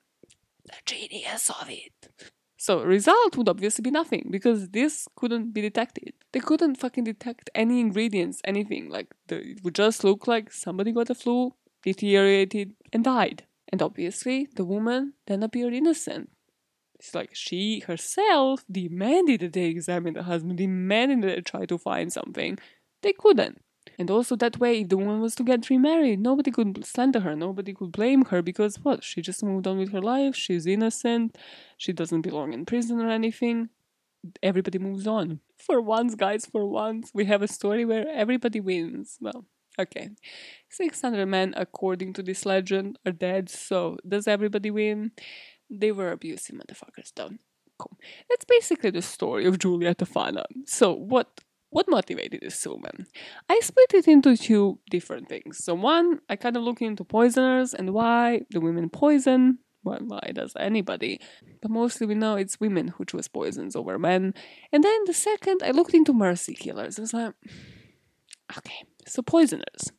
The 0.65 0.73
genius 0.87 1.51
of 1.51 1.69
it. 1.69 2.09
So 2.57 2.83
result 2.83 3.37
would 3.37 3.49
obviously 3.49 3.83
be 3.83 3.91
nothing 3.91 4.29
because 4.31 4.71
this 4.71 5.09
couldn't 5.15 5.53
be 5.53 5.61
detected. 5.61 6.15
They 6.33 6.41
couldn't 6.41 6.77
fucking 6.77 7.05
detect 7.05 7.51
any 7.55 7.81
ingredients, 7.81 8.41
anything. 8.45 8.89
Like 8.89 9.09
the, 9.27 9.37
it 9.37 9.65
would 9.65 9.75
just 9.75 10.03
look 10.03 10.27
like 10.27 10.51
somebody 10.51 10.93
got 10.93 11.09
the 11.09 11.15
flu, 11.15 11.55
deteriorated, 11.83 12.73
and 12.93 13.05
died. 13.05 13.45
And 13.69 13.83
obviously, 13.83 14.49
the 14.55 14.65
woman 14.65 15.15
then 15.27 15.43
appeared 15.43 15.75
innocent. 15.75 16.31
It's 16.99 17.15
like 17.15 17.35
she 17.35 17.81
herself 17.81 18.65
demanded 18.71 19.41
that 19.41 19.53
they 19.53 19.65
examine 19.65 20.15
the 20.15 20.23
husband, 20.23 20.57
demanded 20.57 21.23
that 21.23 21.35
they 21.35 21.41
try 21.43 21.67
to 21.67 21.77
find 21.77 22.13
something. 22.13 22.59
They 23.03 23.13
couldn't. 23.13 23.61
And 23.99 24.11
also 24.11 24.37
that 24.37 24.59
way, 24.59 24.81
if 24.81 24.89
the 24.89 24.97
woman 24.97 25.21
was 25.21 25.35
to 25.37 25.43
get 25.43 25.69
remarried, 25.69 26.21
nobody 26.21 26.51
could 26.51 26.85
slander 26.85 27.21
her, 27.21 27.37
nobody 27.37 27.75
could 27.75 27.93
blame 27.93 28.25
her 28.27 28.43
because 28.43 28.77
what? 28.77 29.05
She 29.05 29.21
just 29.21 29.43
moved 29.43 29.67
on 29.67 29.79
with 29.79 29.93
her 29.93 30.01
life, 30.01 30.35
she's 30.35 30.67
innocent, 30.67 31.37
she 31.77 31.93
doesn't 31.93 32.23
belong 32.23 32.53
in 32.53 32.65
prison 32.65 33.01
or 33.01 33.11
anything. 33.11 33.69
Everybody 34.43 34.79
moves 34.79 35.07
on. 35.07 35.41
For 35.59 35.81
once, 35.81 36.15
guys, 36.15 36.47
for 36.47 36.67
once, 36.67 37.11
we 37.13 37.25
have 37.25 37.43
a 37.43 37.49
story 37.49 37.85
where 37.85 38.07
everybody 38.09 38.61
wins. 38.61 39.19
Well, 39.21 39.47
okay. 39.79 40.11
600 40.71 41.27
men, 41.27 41.55
according 41.57 42.13
to 42.15 42.23
this 42.23 42.47
legend, 42.47 42.99
are 43.05 43.13
dead, 43.13 43.49
so 43.51 43.99
does 44.09 44.29
everybody 44.29 44.71
win? 44.71 45.11
They 45.69 45.91
were 45.91 46.13
abusive 46.13 46.57
motherfuckers, 46.57 47.13
though. 47.17 47.31
Cool. 47.79 47.99
That's 48.29 48.45
basically 48.45 48.91
the 48.91 49.03
story 49.03 49.45
of 49.45 49.59
Julia 49.59 49.95
Tofana. 49.95 50.45
So, 50.67 50.93
what 50.93 51.41
what 51.73 51.89
motivated 51.89 52.41
this 52.43 52.67
woman? 52.67 53.07
I 53.49 53.59
split 53.61 53.95
it 53.95 54.07
into 54.07 54.37
two 54.37 54.79
different 54.91 55.29
things. 55.29 55.65
So 55.65 55.75
one, 55.75 56.21
I 56.29 56.37
kind 56.37 56.55
of 56.57 56.63
look 56.63 56.83
into 56.83 57.03
poisoners 57.03 57.73
and 57.73 57.95
why 57.95 58.43
the 58.51 58.61
women 58.61 58.91
poison. 58.91 59.59
Well, 59.83 60.01
why 60.07 60.33
does 60.35 60.53
anybody? 60.61 61.19
But 61.63 61.71
mostly 61.71 62.07
we 62.07 62.15
know 62.15 62.37
it's 62.37 62.61
women 62.61 62.89
who 62.89 63.07
choose 63.07 63.27
poisons 63.27 63.75
over 63.75 63.99
men. 63.99 64.35
And 64.71 64.85
then 64.85 65.05
the 65.07 65.15
second, 65.15 65.63
I 65.65 65.71
looked 65.71 65.95
into 65.95 66.13
mercy 66.13 66.55
killers. 66.55 66.99
I 66.99 67.03
was 67.03 67.15
like, 67.15 67.33
okay, 68.59 68.85
so 69.07 69.23
poisoners. 69.23 69.91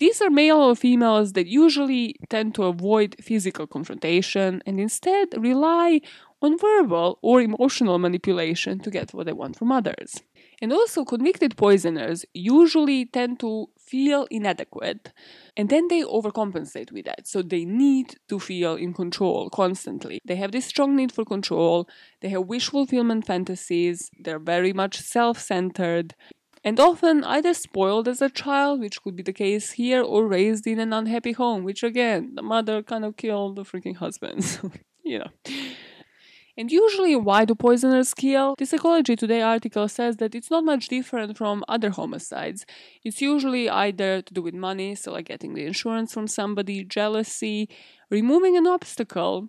These 0.00 0.20
are 0.20 0.30
male 0.30 0.56
or 0.56 0.74
females 0.74 1.34
that 1.34 1.46
usually 1.46 2.16
tend 2.28 2.56
to 2.56 2.64
avoid 2.64 3.14
physical 3.20 3.68
confrontation 3.68 4.60
and 4.66 4.80
instead 4.80 5.28
rely 5.36 6.00
on 6.42 6.58
verbal 6.58 7.20
or 7.22 7.40
emotional 7.40 8.00
manipulation 8.00 8.80
to 8.80 8.90
get 8.90 9.14
what 9.14 9.26
they 9.26 9.32
want 9.32 9.56
from 9.56 9.70
others. 9.70 10.20
And 10.62 10.72
also, 10.72 11.04
convicted 11.04 11.56
poisoners 11.56 12.24
usually 12.32 13.04
tend 13.04 13.40
to 13.40 13.66
feel 13.76 14.28
inadequate 14.30 15.12
and 15.56 15.68
then 15.68 15.88
they 15.88 16.02
overcompensate 16.02 16.92
with 16.92 17.04
that. 17.04 17.26
So 17.26 17.42
they 17.42 17.64
need 17.64 18.16
to 18.28 18.38
feel 18.38 18.76
in 18.76 18.94
control 18.94 19.50
constantly. 19.50 20.20
They 20.24 20.36
have 20.36 20.52
this 20.52 20.64
strong 20.64 20.96
need 20.96 21.12
for 21.12 21.24
control, 21.24 21.88
they 22.20 22.28
have 22.30 22.46
wish 22.46 22.70
fulfillment 22.70 23.26
fantasies, 23.26 24.08
they're 24.20 24.38
very 24.38 24.72
much 24.72 25.00
self 25.00 25.38
centered. 25.38 26.14
And 26.64 26.78
often 26.78 27.24
either 27.24 27.54
spoiled 27.54 28.06
as 28.06 28.22
a 28.22 28.30
child, 28.30 28.78
which 28.78 29.02
could 29.02 29.16
be 29.16 29.24
the 29.24 29.32
case 29.32 29.72
here, 29.72 30.00
or 30.00 30.28
raised 30.28 30.64
in 30.68 30.78
an 30.78 30.92
unhappy 30.92 31.32
home, 31.32 31.64
which 31.64 31.82
again, 31.82 32.36
the 32.36 32.42
mother 32.42 32.84
kind 32.84 33.04
of 33.04 33.16
killed 33.16 33.56
the 33.56 33.64
freaking 33.64 33.96
husband. 33.96 34.60
you 35.04 35.18
know. 35.18 35.30
And 36.56 36.70
usually, 36.70 37.16
why 37.16 37.46
do 37.46 37.54
poisoners 37.54 38.12
kill? 38.12 38.54
The 38.58 38.66
Psychology 38.66 39.16
Today 39.16 39.40
article 39.40 39.88
says 39.88 40.16
that 40.18 40.34
it's 40.34 40.50
not 40.50 40.64
much 40.64 40.88
different 40.88 41.38
from 41.38 41.64
other 41.66 41.88
homicides. 41.90 42.66
It's 43.02 43.22
usually 43.22 43.70
either 43.70 44.20
to 44.20 44.34
do 44.34 44.42
with 44.42 44.54
money, 44.54 44.94
so 44.94 45.12
like 45.12 45.26
getting 45.26 45.54
the 45.54 45.64
insurance 45.64 46.12
from 46.12 46.28
somebody, 46.28 46.84
jealousy, 46.84 47.70
removing 48.10 48.58
an 48.58 48.66
obstacle, 48.66 49.48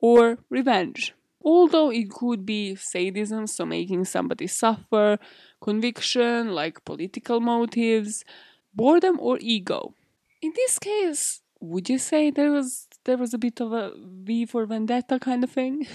or 0.00 0.38
revenge. 0.50 1.14
Although 1.44 1.90
it 1.90 2.10
could 2.10 2.46
be 2.46 2.76
sadism, 2.76 3.48
so 3.48 3.66
making 3.66 4.04
somebody 4.04 4.46
suffer, 4.46 5.18
conviction, 5.60 6.52
like 6.52 6.84
political 6.84 7.40
motives, 7.40 8.24
boredom, 8.72 9.18
or 9.20 9.38
ego. 9.40 9.94
In 10.40 10.52
this 10.54 10.78
case, 10.78 11.42
would 11.60 11.88
you 11.88 11.98
say 11.98 12.30
there 12.30 12.52
was 12.52 12.86
there 13.04 13.16
was 13.16 13.34
a 13.34 13.38
bit 13.38 13.60
of 13.60 13.72
a 13.72 13.92
V 13.96 14.46
for 14.46 14.66
Vendetta 14.66 15.18
kind 15.18 15.44
of 15.44 15.50
thing? 15.50 15.86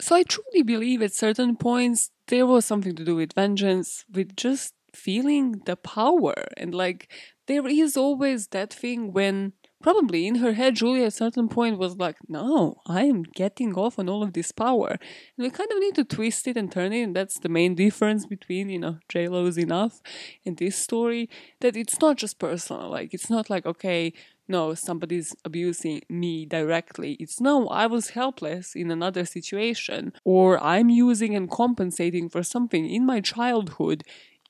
So 0.00 0.16
I 0.16 0.24
truly 0.24 0.62
believe 0.62 1.02
at 1.02 1.14
certain 1.14 1.56
points 1.56 2.10
there 2.26 2.46
was 2.46 2.64
something 2.64 2.96
to 2.96 3.04
do 3.04 3.16
with 3.16 3.32
vengeance, 3.32 4.04
with 4.12 4.36
just 4.36 4.74
feeling 4.92 5.62
the 5.66 5.76
power. 5.76 6.34
And 6.56 6.74
like 6.74 7.08
there 7.46 7.66
is 7.66 7.96
always 7.96 8.48
that 8.48 8.72
thing 8.72 9.12
when 9.12 9.52
probably 9.84 10.26
in 10.26 10.36
her 10.36 10.54
head 10.54 10.76
Julia 10.76 11.04
at 11.04 11.12
certain 11.12 11.46
point 11.46 11.76
was 11.76 11.98
like, 11.98 12.16
No, 12.26 12.80
I 12.86 13.02
am 13.04 13.22
getting 13.22 13.74
off 13.74 13.98
on 13.98 14.08
all 14.08 14.22
of 14.22 14.32
this 14.32 14.50
power. 14.50 14.92
And 15.36 15.44
we 15.44 15.50
kind 15.50 15.70
of 15.70 15.78
need 15.78 15.94
to 15.96 16.04
twist 16.04 16.48
it 16.48 16.56
and 16.56 16.72
turn 16.72 16.94
it, 16.94 17.02
and 17.02 17.14
that's 17.14 17.38
the 17.38 17.50
main 17.50 17.74
difference 17.74 18.24
between, 18.24 18.70
you 18.70 18.78
know, 18.78 18.96
J 19.10 19.28
Lo's 19.28 19.58
enough 19.58 20.00
and 20.46 20.56
this 20.56 20.76
story. 20.76 21.28
That 21.60 21.76
it's 21.76 22.00
not 22.00 22.16
just 22.16 22.38
personal. 22.38 22.88
Like 22.88 23.12
it's 23.12 23.28
not 23.28 23.50
like, 23.50 23.66
okay, 23.66 24.14
no, 24.48 24.72
somebody's 24.72 25.36
abusing 25.44 26.00
me 26.08 26.46
directly. 26.46 27.18
It's 27.20 27.38
no, 27.38 27.68
I 27.68 27.86
was 27.86 28.10
helpless 28.10 28.74
in 28.74 28.90
another 28.90 29.26
situation, 29.26 30.14
or 30.24 30.62
I'm 30.64 30.88
using 30.88 31.36
and 31.36 31.50
compensating 31.50 32.30
for 32.30 32.42
something 32.42 32.88
in 32.88 33.04
my 33.04 33.20
childhood 33.20 34.02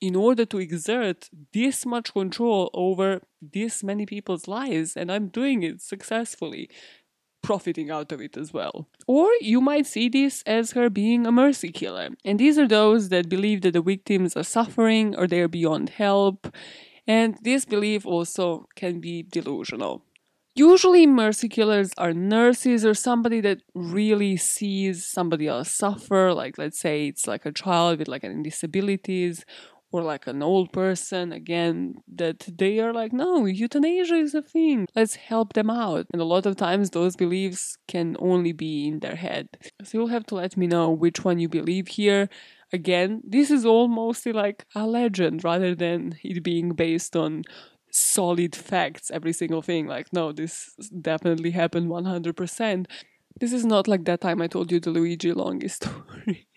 in 0.05 0.15
order 0.15 0.45
to 0.45 0.59
exert 0.59 1.29
this 1.53 1.85
much 1.85 2.13
control 2.13 2.69
over 2.73 3.21
this 3.41 3.83
many 3.83 4.05
people's 4.05 4.47
lives, 4.47 4.95
and 4.95 5.11
I'm 5.11 5.27
doing 5.27 5.63
it 5.63 5.81
successfully. 5.81 6.69
Profiting 7.41 7.91
out 7.91 8.11
of 8.11 8.21
it 8.21 8.37
as 8.37 8.51
well. 8.51 8.87
Or 9.05 9.29
you 9.39 9.61
might 9.61 9.85
see 9.85 10.09
this 10.09 10.41
as 10.47 10.71
her 10.71 10.89
being 10.89 11.27
a 11.27 11.31
mercy 11.31 11.71
killer. 11.71 12.09
And 12.23 12.39
these 12.39 12.57
are 12.57 12.67
those 12.67 13.09
that 13.09 13.29
believe 13.29 13.61
that 13.61 13.73
the 13.73 13.83
victims 13.83 14.35
are 14.35 14.43
suffering 14.43 15.15
or 15.15 15.27
they're 15.27 15.47
beyond 15.47 15.89
help 15.89 16.51
and 17.07 17.37
this 17.41 17.65
belief 17.65 18.05
also 18.05 18.67
can 18.75 18.99
be 18.99 19.23
delusional. 19.23 20.03
Usually, 20.55 21.05
mercy 21.05 21.49
killers 21.49 21.91
are 21.97 22.13
nurses 22.13 22.85
or 22.85 22.93
somebody 22.93 23.41
that 23.41 23.59
really 23.73 24.37
sees 24.37 25.05
somebody 25.05 25.47
else 25.47 25.69
suffer. 25.69 26.33
Like, 26.33 26.57
let's 26.57 26.79
say 26.79 27.07
it's 27.07 27.27
like 27.27 27.45
a 27.45 27.51
child 27.51 27.99
with 27.99 28.07
like 28.07 28.23
any 28.23 28.41
disabilities 28.41 29.45
or 29.91 30.01
like 30.01 30.27
an 30.27 30.43
old 30.43 30.73
person 30.73 31.31
again 31.31 31.95
that 32.07 32.47
they 32.57 32.79
are 32.79 32.93
like 32.93 33.13
no 33.13 33.45
euthanasia 33.45 34.15
is 34.15 34.33
a 34.33 34.41
thing 34.41 34.87
let's 34.95 35.15
help 35.15 35.53
them 35.53 35.69
out 35.69 36.05
and 36.11 36.21
a 36.21 36.25
lot 36.25 36.45
of 36.45 36.55
times 36.55 36.89
those 36.89 37.15
beliefs 37.15 37.77
can 37.87 38.15
only 38.19 38.51
be 38.51 38.87
in 38.87 38.99
their 38.99 39.15
head 39.15 39.47
so 39.83 39.97
you'll 39.97 40.07
have 40.07 40.25
to 40.25 40.35
let 40.35 40.57
me 40.57 40.67
know 40.67 40.89
which 40.89 41.23
one 41.23 41.39
you 41.39 41.47
believe 41.47 41.87
here 41.87 42.29
again, 42.75 43.21
this 43.23 43.49
is 43.49 43.65
all 43.65 43.87
mostly 43.87 44.31
like 44.31 44.65
a 44.75 44.85
legend 44.85 45.43
rather 45.43 45.73
than 45.73 46.17
it 46.23 46.43
being 46.43 46.69
based 46.73 47.15
on 47.15 47.43
solid 47.91 48.55
facts, 48.55 49.09
every 49.11 49.33
single 49.33 49.61
thing. 49.61 49.87
Like, 49.87 50.11
no, 50.13 50.31
this 50.31 50.75
definitely 51.01 51.51
happened 51.51 51.89
100%. 51.89 52.87
This 53.39 53.53
is 53.53 53.65
not 53.65 53.87
like 53.87 54.05
that 54.05 54.21
time 54.21 54.41
I 54.41 54.47
told 54.47 54.71
you 54.71 54.79
the 54.79 54.91
Luigi 54.91 55.31
Longhi 55.31 55.69
story. 55.79 56.47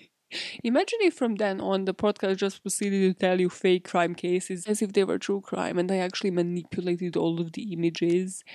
Imagine 0.63 0.99
if 1.03 1.15
from 1.15 1.37
then 1.37 1.61
on 1.61 1.85
the 1.85 1.95
podcast 1.95 2.37
just 2.37 2.63
proceeded 2.63 3.01
to 3.01 3.19
tell 3.19 3.41
you 3.41 3.49
fake 3.49 3.89
crime 3.89 4.15
cases 4.15 4.67
as 4.67 4.83
if 4.83 4.93
they 4.93 5.05
were 5.05 5.19
true 5.19 5.41
crime 5.41 5.79
and 5.79 5.91
I 5.91 5.97
actually 5.97 6.31
manipulated 6.31 7.17
all 7.17 7.41
of 7.41 7.53
the 7.53 7.73
images. 7.73 8.45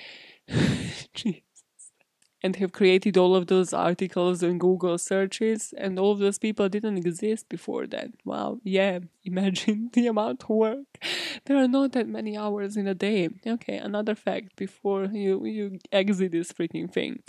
and 2.43 2.57
have 2.57 2.73
created 2.73 3.17
all 3.17 3.35
of 3.35 3.47
those 3.47 3.73
articles 3.73 4.43
and 4.43 4.59
Google 4.59 4.97
searches, 4.97 5.73
and 5.77 5.97
all 5.97 6.11
of 6.11 6.19
those 6.19 6.37
people 6.37 6.67
didn't 6.67 6.97
exist 6.97 7.47
before 7.47 7.87
that. 7.87 8.09
Wow, 8.25 8.59
yeah, 8.63 8.99
imagine 9.23 9.89
the 9.93 10.07
amount 10.07 10.43
of 10.43 10.49
work. 10.49 10.99
There 11.45 11.57
are 11.57 11.69
not 11.69 11.93
that 11.93 12.07
many 12.07 12.37
hours 12.37 12.75
in 12.75 12.87
a 12.87 12.93
day. 12.93 13.29
Okay, 13.47 13.77
another 13.77 14.13
fact 14.13 14.57
before 14.57 15.05
you, 15.05 15.45
you 15.45 15.79
exit 15.91 16.33
this 16.33 16.51
freaking 16.51 16.91
thing. 16.91 17.23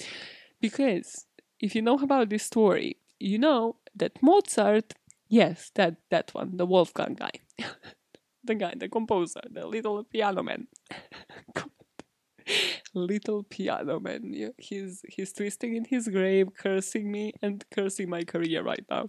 Because 0.61 1.27
if 1.61 1.75
you 1.77 1.83
know 1.83 1.99
about 1.99 2.29
this 2.29 2.43
story, 2.43 2.97
you 3.21 3.39
know 3.39 3.77
that 3.97 4.23
Mozart, 4.23 4.95
yes, 5.29 5.71
that, 5.75 5.97
that 6.11 6.35
one, 6.35 6.57
the 6.57 6.67
Wolfgang 6.67 7.15
guy, 7.15 7.31
the 8.45 8.55
guy, 8.55 8.75
the 8.77 8.89
composer, 8.89 9.41
the 9.51 9.67
little 9.67 10.05
piano 10.05 10.43
man. 10.43 10.67
little 12.95 13.43
piano 13.43 14.01
man. 14.01 14.53
He's 14.59 15.03
he's 15.09 15.33
twisting 15.33 15.77
in 15.77 15.85
his 15.85 16.09
grave, 16.09 16.49
cursing 16.57 17.11
me 17.11 17.33
and 17.43 17.65
cursing 17.75 18.09
my 18.11 18.25
career 18.25 18.63
right 18.63 18.85
now. 18.91 19.09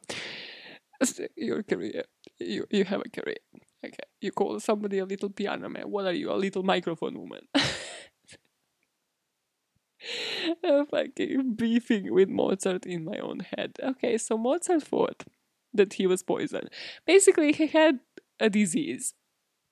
Your 1.35 1.63
career, 1.63 2.03
you 2.39 2.65
you 2.71 2.85
have 2.85 3.01
a 3.01 3.09
career. 3.09 3.37
Okay, 3.85 4.07
you 4.21 4.31
call 4.31 4.59
somebody 4.59 4.99
a 4.99 5.05
little 5.05 5.29
piano 5.29 5.69
man. 5.69 5.91
What 5.91 6.05
are 6.05 6.13
you, 6.13 6.31
a 6.31 6.33
little 6.33 6.63
microphone 6.63 7.19
woman? 7.19 7.41
Fucking 10.63 11.53
beefing 11.55 12.13
with 12.13 12.29
Mozart 12.29 12.85
in 12.85 13.05
my 13.05 13.17
own 13.17 13.41
head. 13.55 13.77
Okay, 13.81 14.17
so 14.17 14.37
Mozart 14.37 14.83
thought 14.83 15.23
that 15.73 15.93
he 15.93 16.07
was 16.07 16.23
poisoned. 16.23 16.69
Basically, 17.05 17.51
he 17.51 17.67
had 17.67 17.99
a 18.39 18.49
disease 18.49 19.13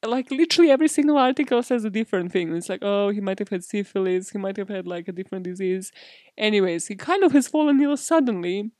like 0.06 0.32
literally 0.32 0.72
every 0.72 0.88
single 0.88 1.18
article 1.18 1.64
says 1.64 1.86
a 1.86 1.90
different 1.90 2.32
thing. 2.32 2.56
It's 2.56 2.70
like, 2.70 2.84
oh, 2.84 3.10
he 3.10 3.22
might 3.22 3.40
have 3.40 3.50
had 3.50 3.64
syphilis, 3.64 4.32
he 4.32 4.38
might 4.38 4.58
have 4.58 4.70
had 4.70 4.88
like 4.88 5.08
a 5.08 5.12
different 5.12 5.46
disease. 5.46 5.92
Anyways, 6.38 6.88
he 6.88 6.96
kind 6.96 7.24
of 7.24 7.32
has 7.32 7.48
fallen 7.48 7.82
ill 7.82 7.98
suddenly 7.98 8.72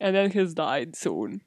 and 0.00 0.16
then 0.16 0.30
has 0.32 0.54
died 0.54 0.96
soon. 0.96 1.42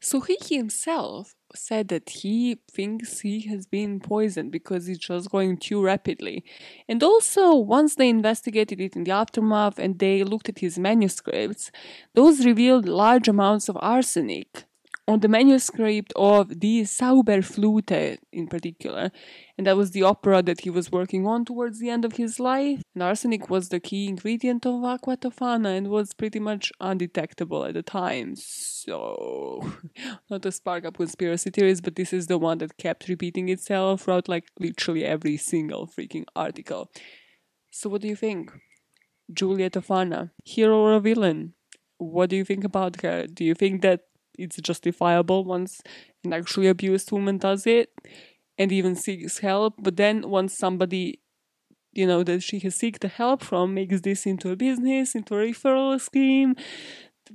So 0.00 0.20
he 0.20 0.38
himself 0.40 1.34
said 1.54 1.88
that 1.88 2.10
he 2.10 2.58
thinks 2.70 3.20
he 3.20 3.40
has 3.48 3.66
been 3.66 4.00
poisoned 4.00 4.52
because 4.52 4.88
it's 4.88 4.98
just 4.98 5.30
going 5.30 5.56
too 5.56 5.82
rapidly. 5.82 6.44
And 6.88 7.02
also, 7.02 7.54
once 7.54 7.94
they 7.96 8.08
investigated 8.08 8.80
it 8.80 8.96
in 8.96 9.04
the 9.04 9.10
aftermath 9.12 9.78
and 9.78 9.98
they 9.98 10.24
looked 10.24 10.48
at 10.48 10.60
his 10.60 10.78
manuscripts, 10.78 11.70
those 12.14 12.44
revealed 12.46 12.88
large 12.88 13.28
amounts 13.28 13.68
of 13.68 13.76
arsenic 13.80 14.64
on 15.10 15.18
the 15.20 15.28
manuscript 15.28 16.12
of 16.14 16.60
Die 16.60 16.84
Zauberflöte 16.84 18.18
in 18.32 18.46
particular, 18.46 19.10
and 19.58 19.66
that 19.66 19.76
was 19.76 19.90
the 19.90 20.04
opera 20.04 20.40
that 20.40 20.60
he 20.60 20.70
was 20.70 20.92
working 20.92 21.26
on 21.26 21.44
towards 21.44 21.80
the 21.80 21.90
end 21.90 22.04
of 22.04 22.12
his 22.12 22.38
life. 22.38 22.80
And 22.94 23.02
arsenic 23.02 23.50
was 23.50 23.70
the 23.70 23.80
key 23.80 24.06
ingredient 24.06 24.64
of 24.64 24.84
Aqua 24.84 25.16
Tofana 25.16 25.76
and 25.76 25.88
was 25.88 26.14
pretty 26.14 26.38
much 26.38 26.72
undetectable 26.80 27.64
at 27.64 27.74
the 27.74 27.82
time. 27.82 28.36
So, 28.36 29.72
not 30.30 30.42
to 30.42 30.52
spark 30.52 30.84
up 30.84 30.96
conspiracy 30.96 31.50
theories, 31.50 31.80
but 31.80 31.96
this 31.96 32.12
is 32.12 32.28
the 32.28 32.38
one 32.38 32.58
that 32.58 32.76
kept 32.76 33.08
repeating 33.08 33.48
itself 33.48 34.02
throughout 34.02 34.28
like 34.28 34.46
literally 34.60 35.04
every 35.04 35.36
single 35.36 35.88
freaking 35.88 36.24
article. 36.36 36.88
So, 37.72 37.90
what 37.90 38.02
do 38.02 38.08
you 38.08 38.16
think? 38.16 38.52
Julia 39.32 39.70
Tofana, 39.70 40.30
hero 40.44 40.78
or 40.78 41.00
villain? 41.00 41.54
What 41.98 42.30
do 42.30 42.36
you 42.36 42.44
think 42.44 42.64
about 42.64 43.02
her? 43.02 43.26
Do 43.26 43.44
you 43.44 43.54
think 43.54 43.82
that 43.82 44.00
it's 44.40 44.56
justifiable 44.56 45.44
once 45.44 45.80
an 46.24 46.32
actually 46.32 46.66
abused 46.66 47.12
woman 47.12 47.38
does 47.38 47.66
it 47.66 47.92
and 48.58 48.72
even 48.72 48.94
seeks 48.94 49.38
help. 49.38 49.74
But 49.78 49.96
then 49.96 50.28
once 50.28 50.56
somebody, 50.56 51.20
you 51.92 52.06
know, 52.06 52.22
that 52.24 52.42
she 52.42 52.58
has 52.60 52.76
seeked 52.76 53.00
the 53.00 53.08
help 53.08 53.42
from 53.42 53.74
makes 53.74 54.00
this 54.00 54.26
into 54.26 54.50
a 54.50 54.56
business, 54.56 55.14
into 55.14 55.34
a 55.34 55.38
referral 55.38 56.00
scheme, 56.00 56.54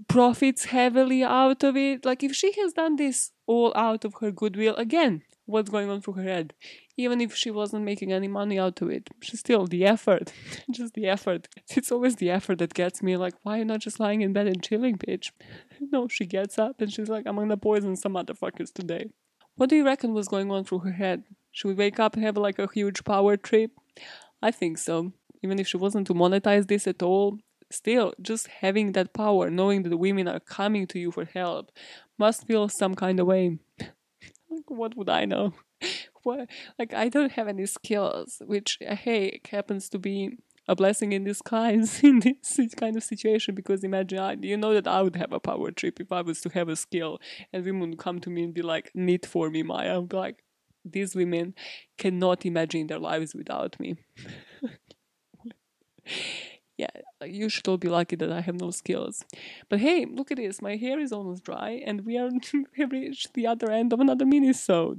profits 0.07 0.65
heavily 0.65 1.23
out 1.23 1.63
of 1.63 1.75
it. 1.75 2.05
Like 2.05 2.23
if 2.23 2.35
she 2.35 2.51
has 2.53 2.73
done 2.73 2.95
this 2.97 3.31
all 3.47 3.71
out 3.75 4.05
of 4.05 4.15
her 4.21 4.31
goodwill, 4.31 4.75
again, 4.75 5.23
what's 5.45 5.69
going 5.69 5.89
on 5.89 6.01
through 6.01 6.15
her 6.15 6.23
head? 6.23 6.53
Even 6.97 7.21
if 7.21 7.35
she 7.35 7.51
wasn't 7.51 7.83
making 7.83 8.11
any 8.11 8.27
money 8.27 8.57
out 8.57 8.81
of 8.81 8.89
it, 8.89 9.09
she's 9.21 9.39
still 9.39 9.67
the 9.67 9.85
effort, 9.85 10.31
just 10.71 10.93
the 10.93 11.07
effort. 11.07 11.47
It's 11.69 11.91
always 11.91 12.15
the 12.15 12.29
effort 12.29 12.59
that 12.59 12.73
gets 12.73 13.03
me. 13.03 13.17
Like, 13.17 13.35
why 13.43 13.55
are 13.55 13.59
you 13.59 13.65
not 13.65 13.81
just 13.81 13.99
lying 13.99 14.21
in 14.21 14.33
bed 14.33 14.47
and 14.47 14.63
chilling, 14.63 14.97
bitch? 14.97 15.31
no, 15.79 16.07
she 16.07 16.25
gets 16.25 16.57
up 16.57 16.81
and 16.81 16.91
she's 16.91 17.09
like, 17.09 17.25
I'm 17.25 17.35
gonna 17.35 17.57
poison 17.57 17.95
some 17.95 18.13
motherfuckers 18.13 18.73
today. 18.73 19.09
What 19.55 19.69
do 19.69 19.75
you 19.75 19.85
reckon 19.85 20.13
was 20.13 20.27
going 20.27 20.51
on 20.51 20.65
through 20.65 20.79
her 20.79 20.91
head? 20.91 21.23
She 21.51 21.67
we 21.67 21.73
wake 21.73 21.99
up 21.99 22.15
and 22.15 22.25
have 22.25 22.37
like 22.37 22.59
a 22.59 22.67
huge 22.73 23.03
power 23.03 23.37
trip? 23.37 23.71
I 24.41 24.51
think 24.51 24.77
so. 24.77 25.13
Even 25.41 25.59
if 25.59 25.67
she 25.67 25.77
wasn't 25.77 26.07
to 26.07 26.13
monetize 26.13 26.67
this 26.67 26.87
at 26.87 27.01
all, 27.01 27.37
still, 27.71 28.13
just 28.21 28.47
having 28.47 28.91
that 28.91 29.13
power, 29.13 29.49
knowing 29.49 29.83
that 29.83 29.97
women 29.97 30.27
are 30.27 30.39
coming 30.39 30.87
to 30.87 30.99
you 30.99 31.11
for 31.11 31.25
help, 31.25 31.71
must 32.17 32.45
feel 32.47 32.69
some 32.69 32.95
kind 32.95 33.19
of 33.19 33.27
way. 33.27 33.59
Like, 34.49 34.69
what 34.69 34.95
would 34.95 35.09
I 35.09 35.25
know? 35.25 35.53
what? 36.23 36.49
Like, 36.77 36.93
I 36.93 37.09
don't 37.09 37.33
have 37.33 37.47
any 37.47 37.65
skills, 37.65 38.41
which, 38.45 38.77
uh, 38.87 38.95
hey, 38.95 39.41
happens 39.51 39.89
to 39.89 39.99
be 39.99 40.37
a 40.67 40.75
blessing 40.75 41.11
in 41.11 41.23
disguise 41.23 41.99
in 42.03 42.19
this 42.19 42.73
kind 42.75 42.95
of 42.95 43.03
situation 43.03 43.55
because 43.55 43.83
imagine 43.83 44.19
I, 44.19 44.35
you 44.41 44.57
know 44.57 44.73
that 44.73 44.87
I 44.87 45.01
would 45.01 45.15
have 45.15 45.31
a 45.31 45.39
power 45.39 45.71
trip 45.71 45.99
if 45.99 46.11
I 46.11 46.21
was 46.21 46.41
to 46.41 46.49
have 46.49 46.69
a 46.69 46.75
skill 46.75 47.19
and 47.53 47.63
women 47.63 47.91
would 47.91 47.99
come 47.99 48.19
to 48.21 48.29
me 48.29 48.43
and 48.43 48.53
be 48.53 48.61
like 48.61 48.91
knit 48.95 49.25
for 49.25 49.49
me 49.49 49.63
Maja 49.63 49.97
I'm 49.97 50.07
like 50.11 50.43
these 50.83 51.15
women 51.15 51.53
cannot 51.97 52.45
imagine 52.45 52.87
their 52.87 52.99
lives 52.99 53.35
without 53.35 53.79
me 53.79 53.95
yeah 56.77 56.89
you 57.23 57.49
should 57.49 57.67
all 57.67 57.77
be 57.77 57.87
lucky 57.87 58.15
that 58.15 58.31
I 58.31 58.41
have 58.41 58.59
no 58.59 58.71
skills 58.71 59.23
but 59.69 59.79
hey 59.79 60.05
look 60.05 60.31
at 60.31 60.37
this 60.37 60.61
my 60.61 60.75
hair 60.75 60.99
is 60.99 61.11
almost 61.11 61.43
dry 61.43 61.81
and 61.85 62.05
we 62.05 62.17
are 62.17 62.29
have 62.77 62.91
reached 62.91 63.33
the 63.33 63.47
other 63.47 63.71
end 63.71 63.93
of 63.93 63.99
another 63.99 64.25
mini 64.25 64.53
so 64.53 64.97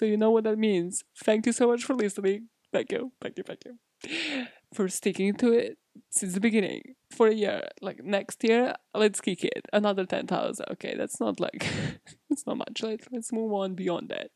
you 0.00 0.16
know 0.16 0.30
what 0.30 0.44
that 0.44 0.58
means 0.58 1.04
thank 1.24 1.46
you 1.46 1.52
so 1.52 1.68
much 1.68 1.84
for 1.84 1.94
listening 1.94 2.48
thank 2.72 2.90
you 2.92 3.12
thank 3.20 3.36
you 3.38 3.44
thank 3.44 3.64
you 3.64 4.46
for 4.72 4.88
sticking 4.88 5.34
to 5.34 5.52
it 5.52 5.78
since 6.10 6.34
the 6.34 6.40
beginning 6.40 6.94
for 7.10 7.28
a 7.28 7.34
year. 7.34 7.68
Like 7.80 8.02
next 8.04 8.42
year, 8.44 8.74
let's 8.94 9.20
kick 9.20 9.44
it 9.44 9.66
another 9.72 10.04
ten 10.04 10.26
thousand. 10.26 10.66
Okay, 10.72 10.94
that's 10.96 11.20
not 11.20 11.40
like 11.40 11.66
it's 12.30 12.46
not 12.46 12.58
much. 12.58 12.82
Let's 12.82 13.06
let's 13.10 13.32
move 13.32 13.52
on 13.52 13.74
beyond 13.74 14.08
that. 14.10 14.30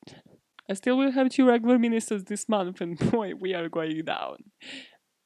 I 0.68 0.74
still 0.74 0.96
will 0.98 1.12
have 1.12 1.30
two 1.30 1.46
regular 1.46 1.78
minisodes 1.78 2.26
this 2.26 2.48
month, 2.48 2.80
and 2.80 2.98
boy, 3.10 3.34
we 3.34 3.54
are 3.54 3.68
going 3.68 4.04
down, 4.04 4.36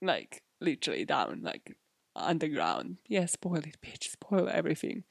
like 0.03 0.43
literally 0.61 1.05
down, 1.05 1.41
like 1.43 1.77
underground. 2.15 2.99
Yeah, 3.09 3.27
spoil 3.27 3.57
it, 3.57 3.77
bitch, 3.85 4.11
spoil 4.11 4.49
everything. 4.49 5.05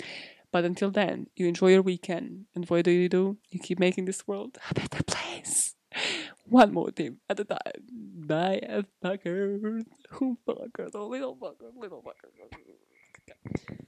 But 0.51 0.65
until 0.65 0.89
then, 0.89 1.27
you 1.35 1.47
enjoy 1.47 1.71
your 1.71 1.83
weekend, 1.83 2.45
and 2.55 2.67
what 2.69 2.85
do 2.85 2.91
you 2.91 3.07
do? 3.07 3.37
You 3.51 3.59
keep 3.59 3.79
making 3.79 4.05
this 4.05 4.27
world 4.27 4.57
a 4.69 4.73
better 4.73 5.03
place. 5.03 5.75
One 6.45 6.73
more 6.73 6.89
team 6.91 7.19
at 7.29 7.39
a 7.39 7.45
time. 7.45 7.59
Bye, 7.91 8.83
fuckers. 9.03 9.85
Who 10.11 10.37
fuckers? 10.47 10.93
Little 10.95 11.35
fuckers, 11.35 11.75
little 11.77 12.01
fuckers. 12.01 12.49